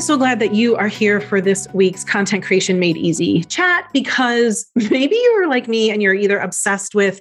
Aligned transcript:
am 0.00 0.04
so 0.04 0.16
glad 0.16 0.38
that 0.38 0.54
you 0.54 0.76
are 0.76 0.88
here 0.88 1.20
for 1.20 1.42
this 1.42 1.68
week's 1.74 2.04
Content 2.04 2.42
Creation 2.42 2.78
Made 2.78 2.96
Easy 2.96 3.44
chat 3.44 3.86
because 3.92 4.66
maybe 4.74 5.14
you're 5.14 5.46
like 5.46 5.68
me 5.68 5.90
and 5.90 6.00
you're 6.00 6.14
either 6.14 6.38
obsessed 6.38 6.94
with 6.94 7.20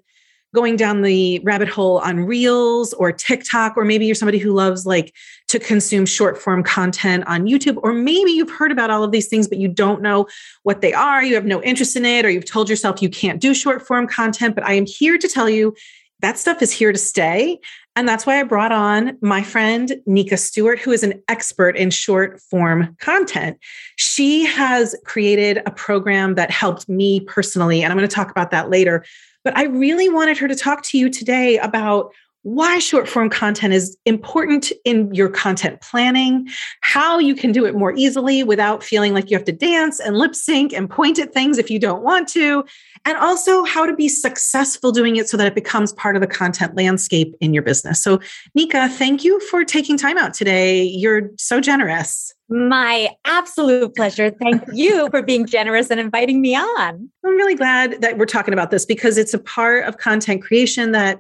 going 0.56 0.78
down 0.78 1.02
the 1.02 1.40
rabbit 1.40 1.68
hole 1.68 1.98
on 1.98 2.22
Reels 2.22 2.94
or 2.94 3.12
TikTok, 3.12 3.76
or 3.76 3.84
maybe 3.84 4.06
you're 4.06 4.16
somebody 4.16 4.38
who 4.38 4.54
loves 4.54 4.86
like 4.86 5.14
to 5.50 5.60
consume 5.60 6.06
short 6.06 6.42
form 6.42 6.64
content 6.64 7.28
on 7.28 7.48
YouTube, 7.48 7.78
or 7.84 7.92
maybe 7.92 8.32
you've 8.32 8.50
heard 8.50 8.72
about 8.72 8.90
all 8.90 9.04
of 9.04 9.12
these 9.12 9.28
things, 9.28 9.50
but 9.50 9.58
you 9.58 9.68
don't 9.68 10.02
know 10.02 10.26
what 10.64 10.80
they 10.80 10.94
are. 10.94 11.22
You 11.22 11.36
have 11.36 11.44
no 11.44 11.62
interest 11.62 11.98
in 11.98 12.06
it, 12.06 12.24
or 12.24 12.30
you've 12.30 12.46
told 12.46 12.70
yourself 12.70 13.02
you 13.02 13.10
can't 13.10 13.42
do 13.42 13.54
short 13.54 13.86
form 13.86 14.08
content. 14.08 14.56
But 14.56 14.64
I 14.64 14.72
am 14.76 14.86
here 14.86 15.18
to 15.18 15.28
tell 15.28 15.50
you 15.50 15.76
that 16.22 16.38
stuff 16.38 16.62
is 16.62 16.72
here 16.72 16.94
to 16.94 16.98
stay. 16.98 17.60
And 18.00 18.08
that's 18.08 18.26
why 18.26 18.40
I 18.40 18.44
brought 18.44 18.72
on 18.72 19.18
my 19.20 19.44
friend 19.44 20.02
Nika 20.06 20.38
Stewart, 20.38 20.80
who 20.80 20.94
is 20.94 21.04
an 21.04 21.22
expert 21.28 21.76
in 21.76 21.90
short 21.90 22.40
form 22.40 22.96
content. 23.02 23.58
She 23.98 24.46
has 24.46 24.96
created 25.04 25.62
a 25.66 25.72
program 25.72 26.36
that 26.36 26.50
helped 26.50 26.88
me 26.88 27.20
personally, 27.20 27.84
and 27.84 27.92
I'm 27.92 27.98
going 27.98 28.08
to 28.08 28.16
talk 28.16 28.32
about 28.32 28.52
that 28.52 28.70
later. 28.70 29.04
But 29.44 29.58
I 29.58 29.66
really 29.66 30.08
wanted 30.08 30.38
her 30.38 30.48
to 30.48 30.56
talk 30.56 30.82
to 30.84 30.98
you 30.98 31.10
today 31.10 31.58
about 31.58 32.14
why 32.44 32.80
short 32.80 33.10
form 33.10 33.30
content 33.30 33.74
is 33.74 33.98
important 34.06 34.72
in 34.86 35.14
your 35.14 35.28
content 35.28 35.82
planning, 35.82 36.48
how 36.80 37.20
you 37.20 37.36
can 37.36 37.52
do 37.52 37.66
it 37.66 37.76
more 37.76 37.94
easily 37.98 38.44
without 38.44 38.82
feeling 38.82 39.14
like 39.14 39.30
you 39.30 39.36
have 39.36 39.46
to 39.46 39.52
dance 39.52 40.00
and 40.00 40.18
lip 40.18 40.34
sync 40.34 40.72
and 40.72 40.90
point 40.90 41.20
at 41.20 41.34
things 41.34 41.58
if 41.58 41.70
you 41.70 41.78
don't 41.78 42.02
want 42.02 42.30
to, 42.30 42.64
and 43.10 43.18
also 43.18 43.64
how 43.64 43.88
to 43.88 43.96
be 43.96 44.08
successful 44.08 44.92
doing 44.92 45.16
it 45.16 45.28
so 45.28 45.36
that 45.36 45.48
it 45.48 45.56
becomes 45.56 45.92
part 45.94 46.16
of 46.16 46.22
the 46.22 46.28
content 46.28 46.76
landscape 46.76 47.36
in 47.42 47.56
your 47.56 47.64
business. 47.64 48.00
So, 48.04 48.20
Nika, 48.54 48.88
thank 48.88 49.24
you 49.24 49.40
for 49.50 49.66
taking 49.66 49.98
time 49.98 50.16
out 50.16 50.36
today. 50.36 50.84
You're 50.84 51.32
so 51.40 51.60
generous. 51.60 52.32
My 52.50 53.10
absolute 53.26 53.96
pleasure. 53.96 54.30
Thank 54.30 54.64
you 54.74 55.10
for 55.10 55.24
being 55.24 55.48
generous 55.48 55.90
and 55.90 56.00
inviting 56.00 56.40
me 56.40 56.56
on. 56.56 57.10
I'm 57.26 57.36
really 57.36 57.56
glad 57.56 58.00
that 58.02 58.20
we're 58.20 58.28
talking 58.28 58.54
about 58.54 58.70
this 58.70 58.86
because 58.86 59.18
it's 59.18 59.34
a 59.34 59.40
part 59.40 59.86
of 59.86 59.98
content 59.98 60.44
creation 60.44 60.92
that 60.92 61.20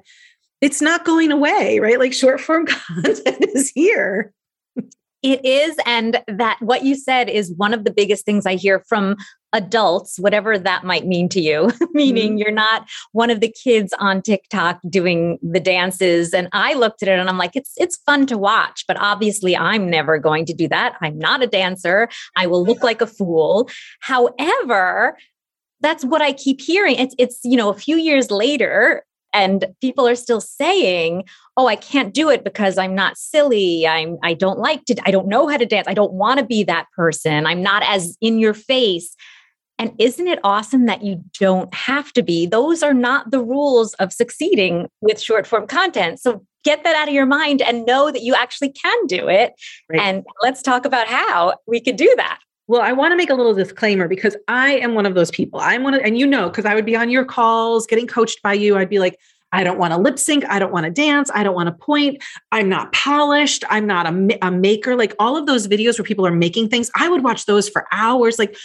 it's 0.61 0.83
not 0.83 1.05
going 1.05 1.31
away, 1.31 1.79
right? 1.79 1.97
Like 1.97 2.13
short 2.13 2.39
form 2.39 2.65
content 2.67 3.45
is 3.55 3.71
here. 3.71 4.31
It 5.21 5.43
is. 5.43 5.75
And 5.85 6.21
that 6.27 6.57
what 6.61 6.83
you 6.83 6.95
said 6.95 7.29
is 7.29 7.53
one 7.57 7.73
of 7.73 7.83
the 7.83 7.91
biggest 7.91 8.25
things 8.25 8.45
I 8.45 8.55
hear 8.55 8.83
from 8.87 9.17
adults, 9.51 10.17
whatever 10.17 10.57
that 10.57 10.83
might 10.83 11.05
mean 11.05 11.27
to 11.29 11.41
you, 11.41 11.71
meaning 11.91 12.31
mm-hmm. 12.31 12.37
you're 12.37 12.51
not 12.51 12.87
one 13.11 13.29
of 13.29 13.41
the 13.41 13.51
kids 13.51 13.93
on 13.99 14.21
TikTok 14.21 14.79
doing 14.89 15.37
the 15.41 15.59
dances. 15.59 16.33
And 16.33 16.47
I 16.53 16.73
looked 16.73 17.03
at 17.03 17.09
it 17.09 17.19
and 17.19 17.29
I'm 17.29 17.37
like, 17.37 17.55
it's 17.55 17.73
it's 17.77 17.97
fun 17.97 18.27
to 18.27 18.37
watch, 18.37 18.85
but 18.87 18.97
obviously 18.97 19.57
I'm 19.57 19.89
never 19.89 20.19
going 20.19 20.45
to 20.45 20.53
do 20.53 20.67
that. 20.69 20.95
I'm 21.01 21.17
not 21.17 21.43
a 21.43 21.47
dancer. 21.47 22.09
I 22.35 22.47
will 22.47 22.63
look 22.63 22.83
like 22.83 23.01
a 23.01 23.07
fool. 23.07 23.69
However, 23.99 25.17
that's 25.81 26.05
what 26.05 26.21
I 26.21 26.33
keep 26.33 26.61
hearing. 26.61 26.95
It's 26.95 27.15
it's 27.17 27.39
you 27.43 27.57
know 27.57 27.69
a 27.69 27.73
few 27.73 27.97
years 27.97 28.31
later 28.31 29.03
and 29.33 29.65
people 29.81 30.07
are 30.07 30.15
still 30.15 30.41
saying 30.41 31.23
oh 31.57 31.67
i 31.67 31.75
can't 31.75 32.13
do 32.13 32.29
it 32.29 32.43
because 32.43 32.77
i'm 32.77 32.95
not 32.95 33.17
silly. 33.17 33.87
I'm 33.87 34.17
i 34.23 34.33
don't 34.33 34.59
like 34.59 34.85
to 34.85 34.95
i 35.05 35.11
don't 35.11 35.27
know 35.27 35.47
how 35.47 35.57
to 35.57 35.65
dance. 35.65 35.87
I 35.87 35.93
don't 35.93 36.13
want 36.13 36.39
to 36.39 36.45
be 36.45 36.63
that 36.63 36.87
person. 36.95 37.45
I'm 37.45 37.61
not 37.61 37.83
as 37.85 38.17
in 38.21 38.39
your 38.39 38.53
face. 38.53 39.15
And 39.77 39.93
isn't 39.97 40.27
it 40.27 40.39
awesome 40.43 40.87
that 40.87 41.03
you 41.03 41.23
don't 41.39 41.73
have 41.73 42.11
to 42.13 42.21
be? 42.21 42.45
Those 42.45 42.83
are 42.83 42.93
not 42.93 43.31
the 43.31 43.39
rules 43.39 43.93
of 43.95 44.11
succeeding 44.11 44.89
with 44.99 45.21
short 45.21 45.47
form 45.47 45.67
content. 45.67 46.19
So 46.19 46.45
get 46.65 46.83
that 46.83 46.97
out 46.97 47.07
of 47.07 47.13
your 47.13 47.25
mind 47.25 47.61
and 47.61 47.85
know 47.85 48.11
that 48.11 48.21
you 48.21 48.35
actually 48.35 48.73
can 48.73 49.07
do 49.07 49.29
it. 49.29 49.53
Right. 49.89 50.01
and 50.01 50.25
let's 50.43 50.61
talk 50.61 50.85
about 50.85 51.07
how 51.07 51.55
we 51.65 51.79
could 51.79 51.95
do 51.95 52.13
that 52.17 52.39
well, 52.69 52.81
I 52.81 52.91
want 52.91 53.11
to 53.13 53.17
make 53.17 53.31
a 53.31 53.33
little 53.33 53.55
disclaimer 53.55 54.07
because 54.07 54.37
I 54.47 54.73
am 54.75 54.93
one 54.93 55.07
of 55.07 55.15
those 55.15 55.31
people. 55.31 55.59
I'm 55.59 55.81
one 55.81 55.95
of, 55.95 56.01
and 56.03 56.19
you 56.19 56.27
know, 56.27 56.49
because 56.49 56.65
I 56.65 56.75
would 56.75 56.85
be 56.85 56.95
on 56.95 57.09
your 57.09 57.25
calls 57.25 57.87
getting 57.87 58.05
coached 58.05 58.43
by 58.43 58.53
you. 58.53 58.77
I'd 58.77 58.89
be 58.89 58.99
like, 58.99 59.17
I 59.51 59.63
don't 59.63 59.79
want 59.79 59.91
to 59.91 59.97
lip 59.97 60.19
sync. 60.19 60.45
I 60.47 60.59
don't 60.59 60.71
want 60.71 60.83
to 60.83 60.91
dance. 60.91 61.31
I 61.33 61.41
don't 61.43 61.55
want 61.55 61.65
to 61.65 61.73
point. 61.73 62.23
I'm 62.51 62.69
not 62.69 62.93
polished. 62.93 63.63
I'm 63.71 63.87
not 63.87 64.05
a, 64.05 64.37
a 64.43 64.51
maker. 64.51 64.95
Like 64.95 65.15
all 65.17 65.35
of 65.35 65.47
those 65.47 65.67
videos 65.67 65.97
where 65.97 66.05
people 66.05 66.27
are 66.27 66.31
making 66.31 66.69
things, 66.69 66.91
I 66.95 67.09
would 67.09 67.23
watch 67.23 67.47
those 67.47 67.67
for 67.67 67.87
hours. 67.91 68.37
Like, 68.37 68.55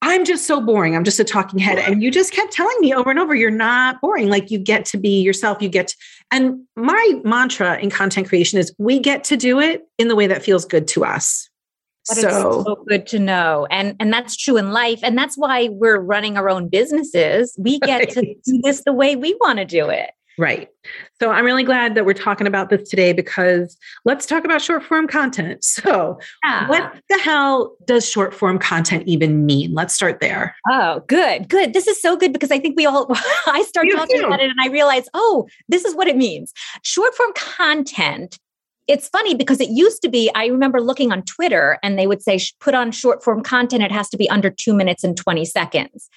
I'm 0.00 0.24
just 0.24 0.46
so 0.46 0.62
boring. 0.62 0.96
I'm 0.96 1.04
just 1.04 1.20
a 1.20 1.24
talking 1.24 1.58
head. 1.58 1.78
And 1.78 2.02
you 2.02 2.10
just 2.10 2.32
kept 2.32 2.50
telling 2.50 2.76
me 2.80 2.94
over 2.94 3.10
and 3.10 3.18
over, 3.18 3.34
you're 3.34 3.50
not 3.50 4.00
boring. 4.00 4.30
Like 4.30 4.50
you 4.50 4.58
get 4.58 4.86
to 4.86 4.96
be 4.96 5.20
yourself. 5.20 5.60
You 5.60 5.68
get, 5.68 5.88
to, 5.88 5.96
and 6.30 6.62
my 6.76 7.20
mantra 7.24 7.76
in 7.78 7.90
content 7.90 8.26
creation 8.26 8.58
is 8.58 8.74
we 8.78 8.98
get 8.98 9.22
to 9.24 9.36
do 9.36 9.60
it 9.60 9.86
in 9.98 10.08
the 10.08 10.16
way 10.16 10.26
that 10.26 10.42
feels 10.42 10.64
good 10.64 10.88
to 10.88 11.04
us. 11.04 11.50
But 12.08 12.18
so, 12.18 12.62
so 12.64 12.84
good 12.86 13.06
to 13.08 13.18
know. 13.18 13.66
And 13.70 13.96
and 13.98 14.12
that's 14.12 14.36
true 14.36 14.56
in 14.56 14.72
life. 14.72 15.00
And 15.02 15.16
that's 15.16 15.36
why 15.36 15.68
we're 15.70 16.00
running 16.00 16.36
our 16.36 16.50
own 16.50 16.68
businesses. 16.68 17.54
We 17.58 17.78
get 17.80 17.98
right. 17.98 18.10
to 18.10 18.34
do 18.44 18.60
this 18.62 18.82
the 18.84 18.92
way 18.92 19.16
we 19.16 19.36
want 19.40 19.58
to 19.58 19.64
do 19.64 19.88
it. 19.88 20.10
Right. 20.36 20.68
So 21.20 21.30
I'm 21.30 21.44
really 21.44 21.62
glad 21.62 21.94
that 21.94 22.04
we're 22.04 22.12
talking 22.12 22.46
about 22.46 22.68
this 22.68 22.88
today 22.88 23.12
because 23.12 23.76
let's 24.04 24.26
talk 24.26 24.44
about 24.44 24.60
short 24.60 24.82
form 24.82 25.06
content. 25.06 25.64
So, 25.84 26.18
yeah. 26.44 26.68
what 26.68 26.94
the 27.08 27.18
hell 27.18 27.76
does 27.84 28.08
short 28.08 28.32
form 28.32 28.58
content 28.58 29.04
even 29.06 29.44
mean? 29.44 29.74
Let's 29.74 29.94
start 29.94 30.20
there. 30.20 30.54
Oh, 30.70 31.02
good. 31.06 31.48
Good. 31.48 31.72
This 31.72 31.86
is 31.86 32.00
so 32.00 32.16
good 32.16 32.32
because 32.32 32.50
I 32.50 32.58
think 32.58 32.76
we 32.76 32.86
all, 32.86 33.06
I 33.46 33.62
started 33.62 33.92
talking 33.94 34.22
about 34.24 34.40
it 34.40 34.50
and 34.50 34.60
I 34.60 34.68
realize, 34.68 35.08
oh, 35.14 35.46
this 35.68 35.84
is 35.84 35.94
what 35.94 36.06
it 36.06 36.16
means. 36.16 36.52
Short 36.82 37.14
form 37.14 37.32
content 37.34 38.38
it's 38.86 39.08
funny 39.08 39.34
because 39.34 39.60
it 39.60 39.70
used 39.70 40.02
to 40.02 40.08
be 40.08 40.30
i 40.34 40.46
remember 40.46 40.80
looking 40.80 41.12
on 41.12 41.22
twitter 41.22 41.78
and 41.82 41.98
they 41.98 42.06
would 42.06 42.22
say 42.22 42.38
put 42.60 42.74
on 42.74 42.90
short 42.90 43.22
form 43.22 43.42
content. 43.42 43.82
It 43.82 43.92
has 43.92 44.08
to 44.10 44.16
be 44.16 44.28
under 44.30 44.50
2 44.50 44.74
minutes 44.74 45.04
and 45.04 45.16
20 45.16 45.44
seconds. 45.44 46.08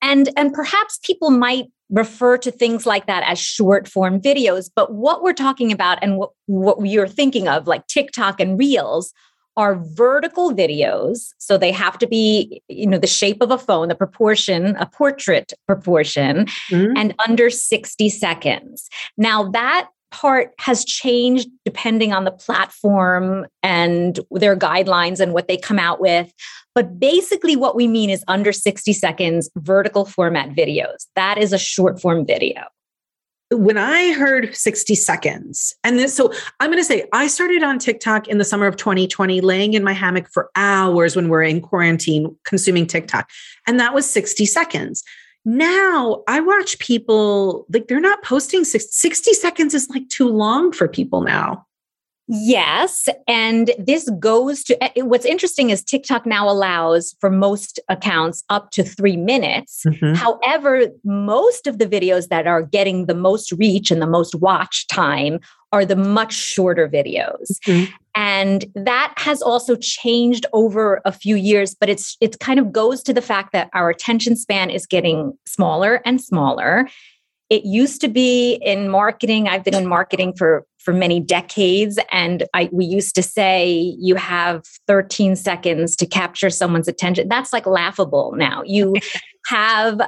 And 0.00 0.30
and 0.36 0.52
perhaps 0.52 0.98
people 1.02 1.30
might 1.30 1.66
refer 1.90 2.36
to 2.38 2.50
things 2.50 2.86
like 2.86 3.06
that 3.06 3.24
as 3.24 3.38
short 3.38 3.88
form 3.88 4.20
videos 4.20 4.70
but 4.76 4.92
what 4.92 5.22
we're 5.22 5.32
talking 5.32 5.72
about 5.72 5.98
and 6.02 6.18
what 6.18 6.30
what 6.44 6.76
you're 6.86 7.08
thinking 7.08 7.48
of 7.48 7.66
like 7.66 7.86
TikTok 7.86 8.40
and 8.40 8.58
Reels 8.58 9.12
are 9.56 9.74
vertical 9.74 10.52
videos. 10.52 11.30
So 11.38 11.58
they 11.58 11.72
have 11.72 11.98
to 11.98 12.06
be 12.06 12.62
you 12.68 12.86
know 12.86 12.98
the 12.98 13.06
shape 13.06 13.42
of 13.42 13.50
a 13.50 13.58
phone 13.58 13.88
the 13.88 13.94
proportion 13.94 14.76
a 14.76 14.86
portrait 14.86 15.52
proportion 15.66 16.46
mm-hmm. 16.70 16.96
and 16.96 17.14
under 17.26 17.50
60 17.50 18.08
seconds. 18.10 18.88
Now 19.16 19.50
that 19.50 19.88
part 20.10 20.52
has 20.58 20.84
changed 20.84 21.48
depending 21.64 22.12
on 22.12 22.24
the 22.24 22.30
platform 22.30 23.46
and 23.62 24.20
their 24.30 24.56
guidelines 24.56 25.20
and 25.20 25.32
what 25.32 25.48
they 25.48 25.56
come 25.56 25.78
out 25.78 26.00
with. 26.00 26.32
But 26.74 26.98
basically, 26.98 27.56
what 27.56 27.74
we 27.76 27.86
mean 27.86 28.10
is 28.10 28.24
under 28.28 28.52
60 28.52 28.92
seconds 28.92 29.50
vertical 29.56 30.04
format 30.04 30.50
videos. 30.50 31.06
That 31.16 31.38
is 31.38 31.52
a 31.52 31.58
short 31.58 32.00
form 32.00 32.26
video. 32.26 32.62
When 33.50 33.78
I 33.78 34.12
heard 34.12 34.54
60 34.54 34.94
seconds, 34.94 35.74
and 35.82 35.98
this, 35.98 36.14
so 36.14 36.32
I'm 36.60 36.70
going 36.70 36.80
to 36.80 36.84
say, 36.84 37.08
I 37.14 37.28
started 37.28 37.62
on 37.62 37.78
TikTok 37.78 38.28
in 38.28 38.36
the 38.36 38.44
summer 38.44 38.66
of 38.66 38.76
2020, 38.76 39.40
laying 39.40 39.72
in 39.72 39.82
my 39.82 39.94
hammock 39.94 40.28
for 40.30 40.50
hours 40.54 41.16
when 41.16 41.30
we're 41.30 41.44
in 41.44 41.62
quarantine 41.62 42.36
consuming 42.44 42.86
TikTok. 42.86 43.30
And 43.66 43.80
that 43.80 43.94
was 43.94 44.08
60 44.08 44.44
seconds 44.44 45.02
now 45.44 46.22
I 46.28 46.40
watch 46.40 46.78
people 46.78 47.66
like 47.72 47.88
they're 47.88 48.00
not 48.00 48.22
posting 48.22 48.64
60 48.64 49.32
seconds 49.32 49.74
is 49.74 49.88
like 49.88 50.08
too 50.08 50.28
long 50.28 50.72
for 50.72 50.88
people 50.88 51.22
now. 51.22 51.64
Yes. 52.30 53.08
And 53.26 53.70
this 53.78 54.10
goes 54.20 54.62
to 54.64 54.84
eh, 54.84 55.02
what's 55.02 55.24
interesting 55.24 55.70
is 55.70 55.82
TikTok 55.82 56.26
now 56.26 56.48
allows 56.48 57.16
for 57.20 57.30
most 57.30 57.80
accounts 57.88 58.44
up 58.50 58.70
to 58.72 58.82
three 58.82 59.16
minutes. 59.16 59.82
Mm-hmm. 59.86 60.14
However, 60.14 60.88
most 61.04 61.66
of 61.66 61.78
the 61.78 61.86
videos 61.86 62.28
that 62.28 62.46
are 62.46 62.62
getting 62.62 63.06
the 63.06 63.14
most 63.14 63.50
reach 63.52 63.90
and 63.90 64.02
the 64.02 64.06
most 64.06 64.34
watch 64.34 64.86
time 64.88 65.40
are 65.72 65.86
the 65.86 65.96
much 65.96 66.34
shorter 66.34 66.86
videos. 66.86 67.58
Mm-hmm. 67.66 67.92
And 68.18 68.64
that 68.74 69.14
has 69.16 69.40
also 69.40 69.76
changed 69.76 70.44
over 70.52 71.00
a 71.04 71.12
few 71.12 71.36
years, 71.36 71.76
but 71.78 71.88
it's 71.88 72.16
it 72.20 72.40
kind 72.40 72.58
of 72.58 72.72
goes 72.72 73.00
to 73.04 73.14
the 73.14 73.22
fact 73.22 73.52
that 73.52 73.70
our 73.74 73.90
attention 73.90 74.34
span 74.34 74.70
is 74.70 74.86
getting 74.86 75.38
smaller 75.46 76.02
and 76.04 76.20
smaller. 76.20 76.88
It 77.48 77.64
used 77.64 78.00
to 78.00 78.08
be 78.08 78.54
in 78.54 78.88
marketing. 78.88 79.46
I've 79.46 79.62
been 79.62 79.76
in 79.76 79.86
marketing 79.86 80.34
for 80.36 80.66
for 80.80 80.92
many 80.92 81.20
decades 81.20 81.96
and 82.10 82.42
I 82.54 82.68
we 82.72 82.86
used 82.86 83.14
to 83.14 83.22
say 83.22 83.94
you 84.00 84.16
have 84.16 84.64
13 84.88 85.36
seconds 85.36 85.94
to 85.94 86.06
capture 86.06 86.50
someone's 86.50 86.88
attention. 86.88 87.28
That's 87.28 87.52
like 87.52 87.66
laughable 87.66 88.34
now. 88.36 88.64
You 88.66 88.96
have 89.46 90.00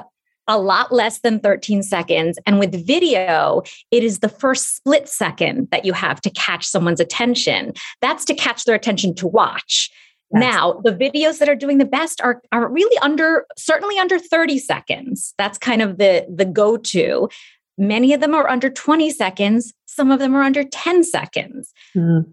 a 0.47 0.57
lot 0.57 0.91
less 0.91 1.19
than 1.19 1.39
13 1.39 1.83
seconds. 1.83 2.37
And 2.45 2.59
with 2.59 2.85
video, 2.85 3.63
it 3.91 4.03
is 4.03 4.19
the 4.19 4.29
first 4.29 4.75
split 4.75 5.07
second 5.07 5.69
that 5.71 5.85
you 5.85 5.93
have 5.93 6.21
to 6.21 6.29
catch 6.31 6.65
someone's 6.65 6.99
attention. 6.99 7.73
That's 8.01 8.25
to 8.25 8.33
catch 8.33 8.65
their 8.65 8.75
attention 8.75 9.15
to 9.15 9.27
watch. 9.27 9.89
Yes. 10.33 10.41
Now, 10.41 10.81
the 10.83 10.93
videos 10.93 11.39
that 11.39 11.49
are 11.49 11.55
doing 11.55 11.77
the 11.77 11.85
best 11.85 12.21
are, 12.21 12.41
are 12.51 12.69
really 12.69 12.97
under, 12.99 13.45
certainly 13.57 13.97
under 13.97 14.17
30 14.17 14.59
seconds. 14.59 15.33
That's 15.37 15.57
kind 15.57 15.81
of 15.81 15.97
the, 15.97 16.25
the 16.33 16.45
go 16.45 16.77
to. 16.77 17.29
Many 17.77 18.13
of 18.13 18.21
them 18.21 18.33
are 18.33 18.49
under 18.49 18.69
20 18.69 19.09
seconds, 19.11 19.73
some 19.85 20.11
of 20.11 20.19
them 20.19 20.35
are 20.35 20.43
under 20.43 20.63
10 20.63 21.03
seconds. 21.03 21.73
Mm-hmm. 21.95 22.31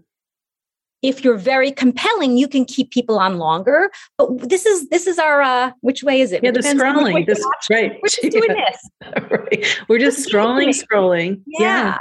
If 1.01 1.23
you're 1.23 1.37
very 1.37 1.71
compelling, 1.71 2.37
you 2.37 2.47
can 2.47 2.65
keep 2.65 2.91
people 2.91 3.19
on 3.19 3.37
longer. 3.37 3.89
But 4.17 4.49
this 4.49 4.65
is 4.65 4.89
this 4.89 5.07
is 5.07 5.19
our 5.19 5.41
uh 5.41 5.71
which 5.81 6.03
way 6.03 6.21
is 6.21 6.31
it? 6.31 6.43
Yeah, 6.43 6.51
the 6.51 6.59
scrolling. 6.59 7.25
This, 7.29 7.45
right. 7.69 7.99
We're 8.01 8.07
just 8.07 8.31
doing 8.31 8.49
yeah. 8.49 8.65
this. 8.69 9.31
right. 9.31 9.79
We're 9.87 9.99
just 9.99 10.27
scrolling, 10.27 10.69
scrolling. 10.69 11.41
Yeah. 11.45 11.59
yeah. 11.59 11.97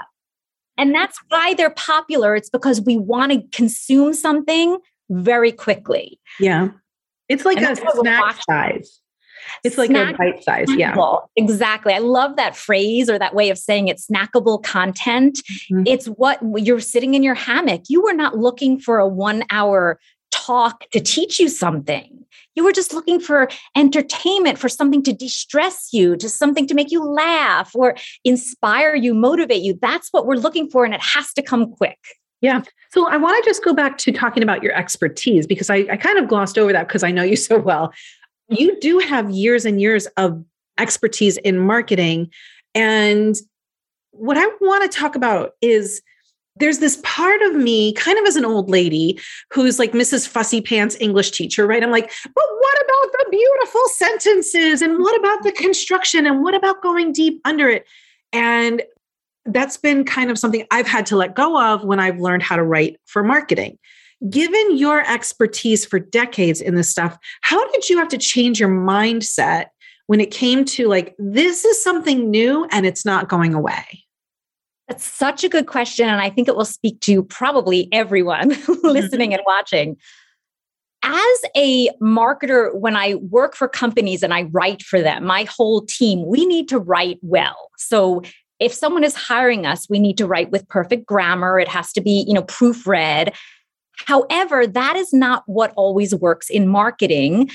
And 0.77 0.95
that's 0.95 1.19
why 1.29 1.55
they're 1.55 1.71
popular. 1.71 2.37
It's 2.37 2.49
because 2.49 2.81
we 2.81 2.97
want 2.97 3.33
to 3.33 3.43
consume 3.53 4.15
something 4.15 4.79
very 5.11 5.53
quickly. 5.53 6.21
Yeah. 6.39 6.69
It's 7.29 7.44
like 7.44 7.59
and 7.59 7.79
a 7.79 7.91
snack 7.97 8.41
size. 8.49 9.01
It's 9.65 9.79
like 9.79 9.91
Snack- 9.91 10.15
a 10.15 10.19
bite 10.19 10.45
size. 10.45 10.67
Yeah. 10.77 10.95
Exactly. 11.37 11.95
I 11.95 11.99
love 11.99 12.37
that 12.37 12.56
phrase 12.56 13.09
or 13.09 13.19
that 13.19 13.35
way 13.35 13.50
of 13.50 13.59
saying 13.59 13.89
it 13.89 13.99
snackable 13.99 14.62
content. 14.62 15.41
Mm-hmm. 15.71 15.83
It's 15.87 16.06
what 16.06 16.41
you're 16.56 16.81
sitting 16.81 17.15
in 17.15 17.23
your 17.23 17.35
hammock. 17.35 17.83
You 17.89 18.03
were 18.03 18.12
not 18.12 18.37
looking 18.37 18.79
for 18.79 18.99
a 18.99 19.09
one 19.09 19.45
hour 19.50 19.99
talk 20.31 20.89
to 20.91 21.00
teach 21.00 21.39
you 21.39 21.49
something. 21.49 22.25
You 22.55 22.65
were 22.65 22.73
just 22.73 22.93
looking 22.93 23.21
for 23.21 23.49
entertainment, 23.77 24.59
for 24.59 24.69
something 24.69 25.03
to 25.05 25.12
de 25.12 25.29
stress 25.29 25.91
you, 25.93 26.17
just 26.17 26.39
something 26.39 26.67
to 26.67 26.75
make 26.75 26.91
you 26.91 27.05
laugh 27.05 27.71
or 27.75 27.94
inspire 28.25 28.94
you, 28.94 29.15
motivate 29.15 29.62
you. 29.62 29.79
That's 29.81 30.09
what 30.11 30.27
we're 30.27 30.35
looking 30.35 30.69
for. 30.69 30.85
And 30.85 30.93
it 30.93 31.01
has 31.01 31.33
to 31.35 31.43
come 31.43 31.73
quick. 31.73 31.99
Yeah. 32.41 32.62
So 32.91 33.09
I 33.09 33.17
want 33.17 33.43
to 33.43 33.49
just 33.49 33.65
go 33.65 33.73
back 33.73 33.99
to 33.99 34.12
talking 34.12 34.43
about 34.43 34.62
your 34.62 34.73
expertise 34.75 35.47
because 35.47 35.71
I, 35.71 35.87
I 35.91 35.97
kind 35.97 36.19
of 36.19 36.29
glossed 36.29 36.59
over 36.59 36.73
that 36.73 36.89
because 36.89 37.03
I 37.03 37.11
know 37.11 37.23
you 37.23 37.37
so 37.37 37.59
well 37.59 37.93
you 38.49 38.79
do 38.81 38.99
have 38.99 39.31
years 39.31 39.65
and 39.65 39.81
years 39.81 40.06
of 40.17 40.45
expertise 40.79 41.37
in 41.39 41.59
marketing. 41.59 42.31
And 42.75 43.37
what 44.12 44.37
I 44.37 44.47
want 44.61 44.91
to 44.91 44.99
talk 44.99 45.15
about 45.15 45.53
is 45.61 46.00
there's 46.56 46.79
this 46.79 47.00
part 47.05 47.41
of 47.43 47.55
me, 47.55 47.93
kind 47.93 48.19
of 48.19 48.25
as 48.27 48.37
an 48.37 48.45
old 48.45 48.69
lady, 48.69 49.19
who's 49.53 49.79
like 49.79 49.93
Mrs. 49.93 50.27
Fussy 50.27 50.61
Pants 50.61 50.97
English 51.00 51.31
teacher, 51.31 51.67
right? 51.67 51.83
I'm 51.83 51.91
like, 51.91 52.11
but 52.25 52.45
what 52.49 52.83
about 52.83 53.12
the 53.12 53.27
beautiful 53.31 53.83
sentences? 53.95 54.83
And 54.83 54.99
what 54.99 55.19
about 55.21 55.43
the 55.44 55.53
construction? 55.53 56.27
And 56.27 56.43
what 56.43 56.55
about 56.55 56.83
going 56.83 57.12
deep 57.12 57.41
under 57.44 57.69
it? 57.69 57.87
And 58.33 58.83
that's 59.47 59.77
been 59.77 60.05
kind 60.05 60.31
of 60.31 60.39
something 60.39 60.67
I've 60.71 60.87
had 60.87 61.06
to 61.06 61.17
let 61.17 61.35
go 61.35 61.61
of 61.61 61.85
when 61.85 62.01
I've 62.01 62.19
learned 62.19 62.43
how 62.43 62.56
to 62.56 62.62
write 62.62 62.99
for 63.06 63.23
marketing 63.23 63.79
given 64.29 64.76
your 64.76 65.09
expertise 65.09 65.85
for 65.85 65.99
decades 65.99 66.61
in 66.61 66.75
this 66.75 66.88
stuff, 66.88 67.17
how 67.43 67.65
did 67.73 67.88
you 67.88 67.99
have 67.99 68.09
to 68.09 68.19
change 68.19 68.59
your 68.59 68.69
mindset 68.69 69.67
when 70.06 70.20
it 70.20 70.31
came 70.31 70.65
to 70.65 70.88
like, 70.88 71.15
this 71.19 71.65
is 71.65 71.82
something 71.82 72.31
new 72.31 72.67
and 72.70 72.87
it's 72.87 73.05
not 73.05 73.29
going 73.29 73.55
away? 73.55 74.05
That's 74.88 75.05
such 75.05 75.44
a 75.44 75.49
good 75.49 75.67
question. 75.67 76.09
And 76.09 76.20
I 76.20 76.31
think 76.31 76.49
it 76.49 76.56
will 76.56 76.65
speak 76.65 77.00
to 77.00 77.23
probably 77.23 77.88
everyone 77.93 78.49
listening 78.82 79.35
and 79.35 79.43
watching. 79.47 79.97
As 81.03 81.38
a 81.56 81.91
marketer, 82.03 82.75
when 82.75 82.97
I 82.97 83.17
work 83.17 83.55
for 83.55 83.69
companies 83.69 84.23
and 84.23 84.35
I 84.35 84.43
write 84.44 84.82
for 84.82 85.00
them, 85.00 85.25
my 85.25 85.44
whole 85.44 85.82
team, 85.82 86.26
we 86.26 86.44
need 86.44 86.69
to 86.70 86.79
write 86.79 87.19
well. 87.23 87.70
So 87.76 88.23
if 88.59 88.73
someone 88.73 89.05
is 89.05 89.15
hiring 89.15 89.67
us, 89.67 89.87
we 89.88 90.00
need 90.00 90.19
to 90.19 90.26
write 90.26 90.50
with 90.50 90.69
perfect 90.69 91.06
grammar. 91.06 91.61
It 91.61 91.69
has 91.69 91.93
to 91.93 92.00
be, 92.00 92.25
you 92.26 92.35
know, 92.35 92.43
proofread. 92.43 93.35
However, 94.06 94.67
that 94.67 94.97
is 94.97 95.12
not 95.12 95.43
what 95.47 95.73
always 95.77 96.15
works 96.15 96.50
in 96.50 96.69
marketing 96.69 97.50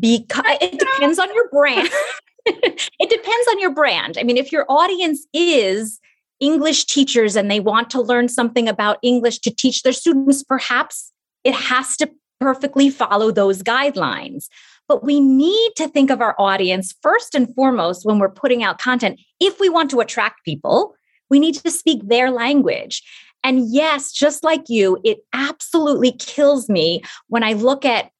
because 0.00 0.44
it 0.60 0.78
depends 0.78 1.18
on 1.18 1.32
your 1.34 1.48
brand. 1.50 1.88
it 2.46 3.10
depends 3.10 3.48
on 3.50 3.60
your 3.60 3.72
brand. 3.72 4.16
I 4.18 4.22
mean, 4.22 4.36
if 4.36 4.52
your 4.52 4.66
audience 4.68 5.26
is 5.32 6.00
English 6.40 6.86
teachers 6.86 7.36
and 7.36 7.50
they 7.50 7.60
want 7.60 7.90
to 7.90 8.00
learn 8.00 8.28
something 8.28 8.68
about 8.68 8.98
English 9.02 9.38
to 9.40 9.50
teach 9.50 9.82
their 9.82 9.92
students, 9.92 10.42
perhaps 10.42 11.12
it 11.44 11.54
has 11.54 11.96
to 11.96 12.10
perfectly 12.40 12.90
follow 12.90 13.30
those 13.30 13.62
guidelines. 13.62 14.46
But 14.86 15.04
we 15.04 15.20
need 15.20 15.72
to 15.76 15.88
think 15.88 16.10
of 16.10 16.20
our 16.20 16.34
audience 16.38 16.94
first 17.02 17.34
and 17.34 17.52
foremost 17.54 18.06
when 18.06 18.18
we're 18.18 18.30
putting 18.30 18.62
out 18.62 18.78
content. 18.78 19.20
If 19.40 19.60
we 19.60 19.68
want 19.68 19.90
to 19.90 20.00
attract 20.00 20.44
people, 20.44 20.94
we 21.28 21.38
need 21.38 21.56
to 21.56 21.70
speak 21.70 22.00
their 22.08 22.30
language. 22.30 23.02
And 23.44 23.72
yes, 23.72 24.12
just 24.12 24.44
like 24.44 24.68
you, 24.68 24.98
it 25.04 25.18
absolutely 25.32 26.12
kills 26.12 26.68
me 26.68 27.02
when 27.28 27.42
I 27.42 27.52
look 27.52 27.84
at 27.84 28.10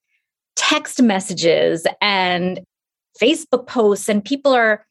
text 0.56 1.03
messages 1.03 1.87
and 2.00 2.61
Facebook 3.20 3.67
posts 3.67 4.09
and 4.09 4.25
people 4.25 4.53
are 4.53 4.85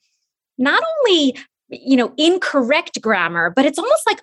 not 0.57 0.81
only 0.99 1.35
you 1.69 1.97
know 1.97 2.13
incorrect 2.17 3.01
grammar 3.01 3.49
but 3.49 3.65
it's 3.65 3.77
almost 3.77 4.03
like 4.07 4.19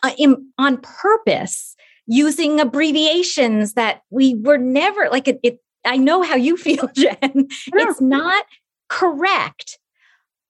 on 0.58 0.78
purpose 0.78 1.76
using 2.06 2.60
abbreviations 2.60 3.74
that 3.74 4.00
we 4.10 4.34
were 4.36 4.58
never 4.58 5.08
like 5.10 5.28
it, 5.28 5.38
it 5.42 5.58
i 5.84 5.96
know 5.96 6.22
how 6.22 6.34
you 6.34 6.56
feel 6.66 6.88
jen. 6.94 7.48
It's 7.66 8.00
not 8.00 8.44
correct 8.88 9.78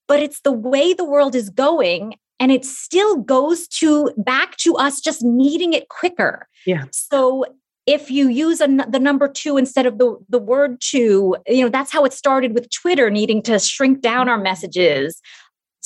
but 0.06 0.20
it's 0.22 0.40
the 0.40 0.52
way 0.52 0.92
the 0.92 1.04
world 1.04 1.34
is 1.34 1.50
going 1.50 2.14
and 2.40 2.50
it 2.50 2.64
still 2.64 3.16
goes 3.16 3.68
to 3.68 4.10
back 4.16 4.56
to 4.58 4.76
us 4.76 5.00
just 5.00 5.22
needing 5.22 5.72
it 5.72 5.88
quicker. 5.88 6.48
Yeah. 6.66 6.84
So 6.90 7.44
if 7.86 8.10
you 8.10 8.28
use 8.28 8.60
a, 8.60 8.66
the 8.66 8.98
number 8.98 9.28
two 9.28 9.56
instead 9.56 9.86
of 9.86 9.98
the, 9.98 10.16
the 10.28 10.38
word 10.38 10.78
two, 10.80 11.36
you 11.46 11.62
know, 11.62 11.68
that's 11.68 11.92
how 11.92 12.04
it 12.04 12.12
started 12.12 12.54
with 12.54 12.70
Twitter 12.70 13.10
needing 13.10 13.42
to 13.42 13.58
shrink 13.58 14.00
down 14.00 14.28
our 14.28 14.38
messages. 14.38 15.20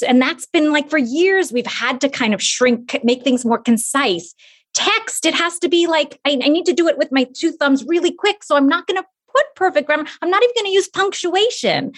And 0.07 0.23
that's 0.23 0.47
been 0.47 0.73
like 0.73 0.89
for 0.89 0.99
years, 0.99 1.53
we've 1.53 1.67
had 1.67 2.01
to 2.03 2.09
kind 2.09 2.35
of 2.35 2.43
shrink, 2.43 3.01
make 3.03 3.25
things 3.25 3.45
more 3.45 3.59
concise. 3.59 4.33
Text, 4.75 5.27
it 5.27 5.35
has 5.35 5.59
to 5.59 5.69
be 5.69 5.89
like, 5.89 6.21
I, 6.25 6.39
I 6.43 6.49
need 6.49 6.67
to 6.67 6.73
do 6.73 6.87
it 6.87 6.99
with 6.99 7.11
my 7.11 7.27
two 7.35 7.51
thumbs 7.51 7.85
really 7.85 8.13
quick. 8.13 8.45
So 8.45 8.57
I'm 8.57 8.69
not 8.69 8.87
going 8.87 9.01
to 9.03 9.07
put 9.35 9.45
perfect 9.57 9.89
grammar. 9.89 10.07
I'm 10.23 10.31
not 10.31 10.43
even 10.43 10.55
going 10.55 10.67
to 10.67 10.73
use 10.75 10.89
punctuation. 10.89 11.93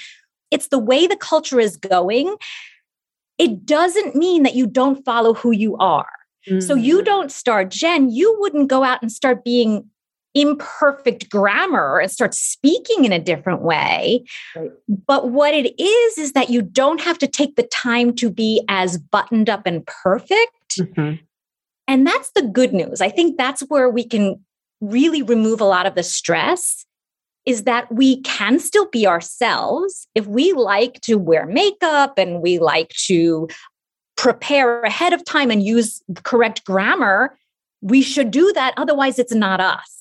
It's 0.50 0.68
the 0.68 0.78
way 0.78 1.06
the 1.06 1.16
culture 1.16 1.60
is 1.60 1.76
going 1.76 2.36
it 3.40 3.64
doesn't 3.64 4.14
mean 4.14 4.42
that 4.42 4.54
you 4.54 4.66
don't 4.66 5.02
follow 5.02 5.32
who 5.32 5.50
you 5.50 5.74
are. 5.78 6.12
Mm-hmm. 6.46 6.60
So 6.60 6.74
you 6.74 7.00
mm. 7.00 7.06
don't 7.06 7.32
start, 7.32 7.70
Jen, 7.70 8.10
you 8.10 8.36
wouldn't 8.38 8.68
go 8.68 8.84
out 8.84 9.00
and 9.00 9.10
start 9.10 9.44
being 9.44 9.88
imperfect 10.34 11.30
grammar 11.30 11.98
and 11.98 12.10
start 12.10 12.34
speaking 12.34 13.06
in 13.06 13.12
a 13.12 13.18
different 13.18 13.62
way. 13.62 14.24
Right. 14.54 14.70
But 15.06 15.30
what 15.30 15.54
it 15.54 15.74
is, 15.80 16.18
is 16.18 16.32
that 16.32 16.50
you 16.50 16.60
don't 16.60 17.00
have 17.00 17.18
to 17.18 17.26
take 17.26 17.56
the 17.56 17.62
time 17.62 18.14
to 18.16 18.30
be 18.30 18.62
as 18.68 18.98
buttoned 18.98 19.48
up 19.48 19.62
and 19.64 19.86
perfect. 19.86 20.76
Mm-hmm. 20.78 21.22
And 21.88 22.06
that's 22.06 22.30
the 22.32 22.42
good 22.42 22.74
news. 22.74 23.00
I 23.00 23.08
think 23.08 23.38
that's 23.38 23.62
where 23.62 23.88
we 23.88 24.04
can 24.04 24.38
really 24.82 25.22
remove 25.22 25.62
a 25.62 25.64
lot 25.64 25.86
of 25.86 25.94
the 25.94 26.02
stress 26.02 26.84
is 27.46 27.64
that 27.64 27.92
we 27.92 28.20
can 28.22 28.58
still 28.58 28.88
be 28.90 29.06
ourselves 29.06 30.06
if 30.14 30.26
we 30.26 30.52
like 30.52 31.00
to 31.02 31.16
wear 31.16 31.46
makeup 31.46 32.18
and 32.18 32.42
we 32.42 32.58
like 32.58 32.90
to 32.90 33.48
prepare 34.16 34.82
ahead 34.82 35.12
of 35.12 35.24
time 35.24 35.50
and 35.50 35.62
use 35.62 36.02
correct 36.22 36.64
grammar 36.64 37.36
we 37.82 38.02
should 38.02 38.30
do 38.30 38.52
that. 38.54 38.74
Otherwise 38.76 39.18
it's 39.18 39.34
not 39.34 39.60
us. 39.60 39.96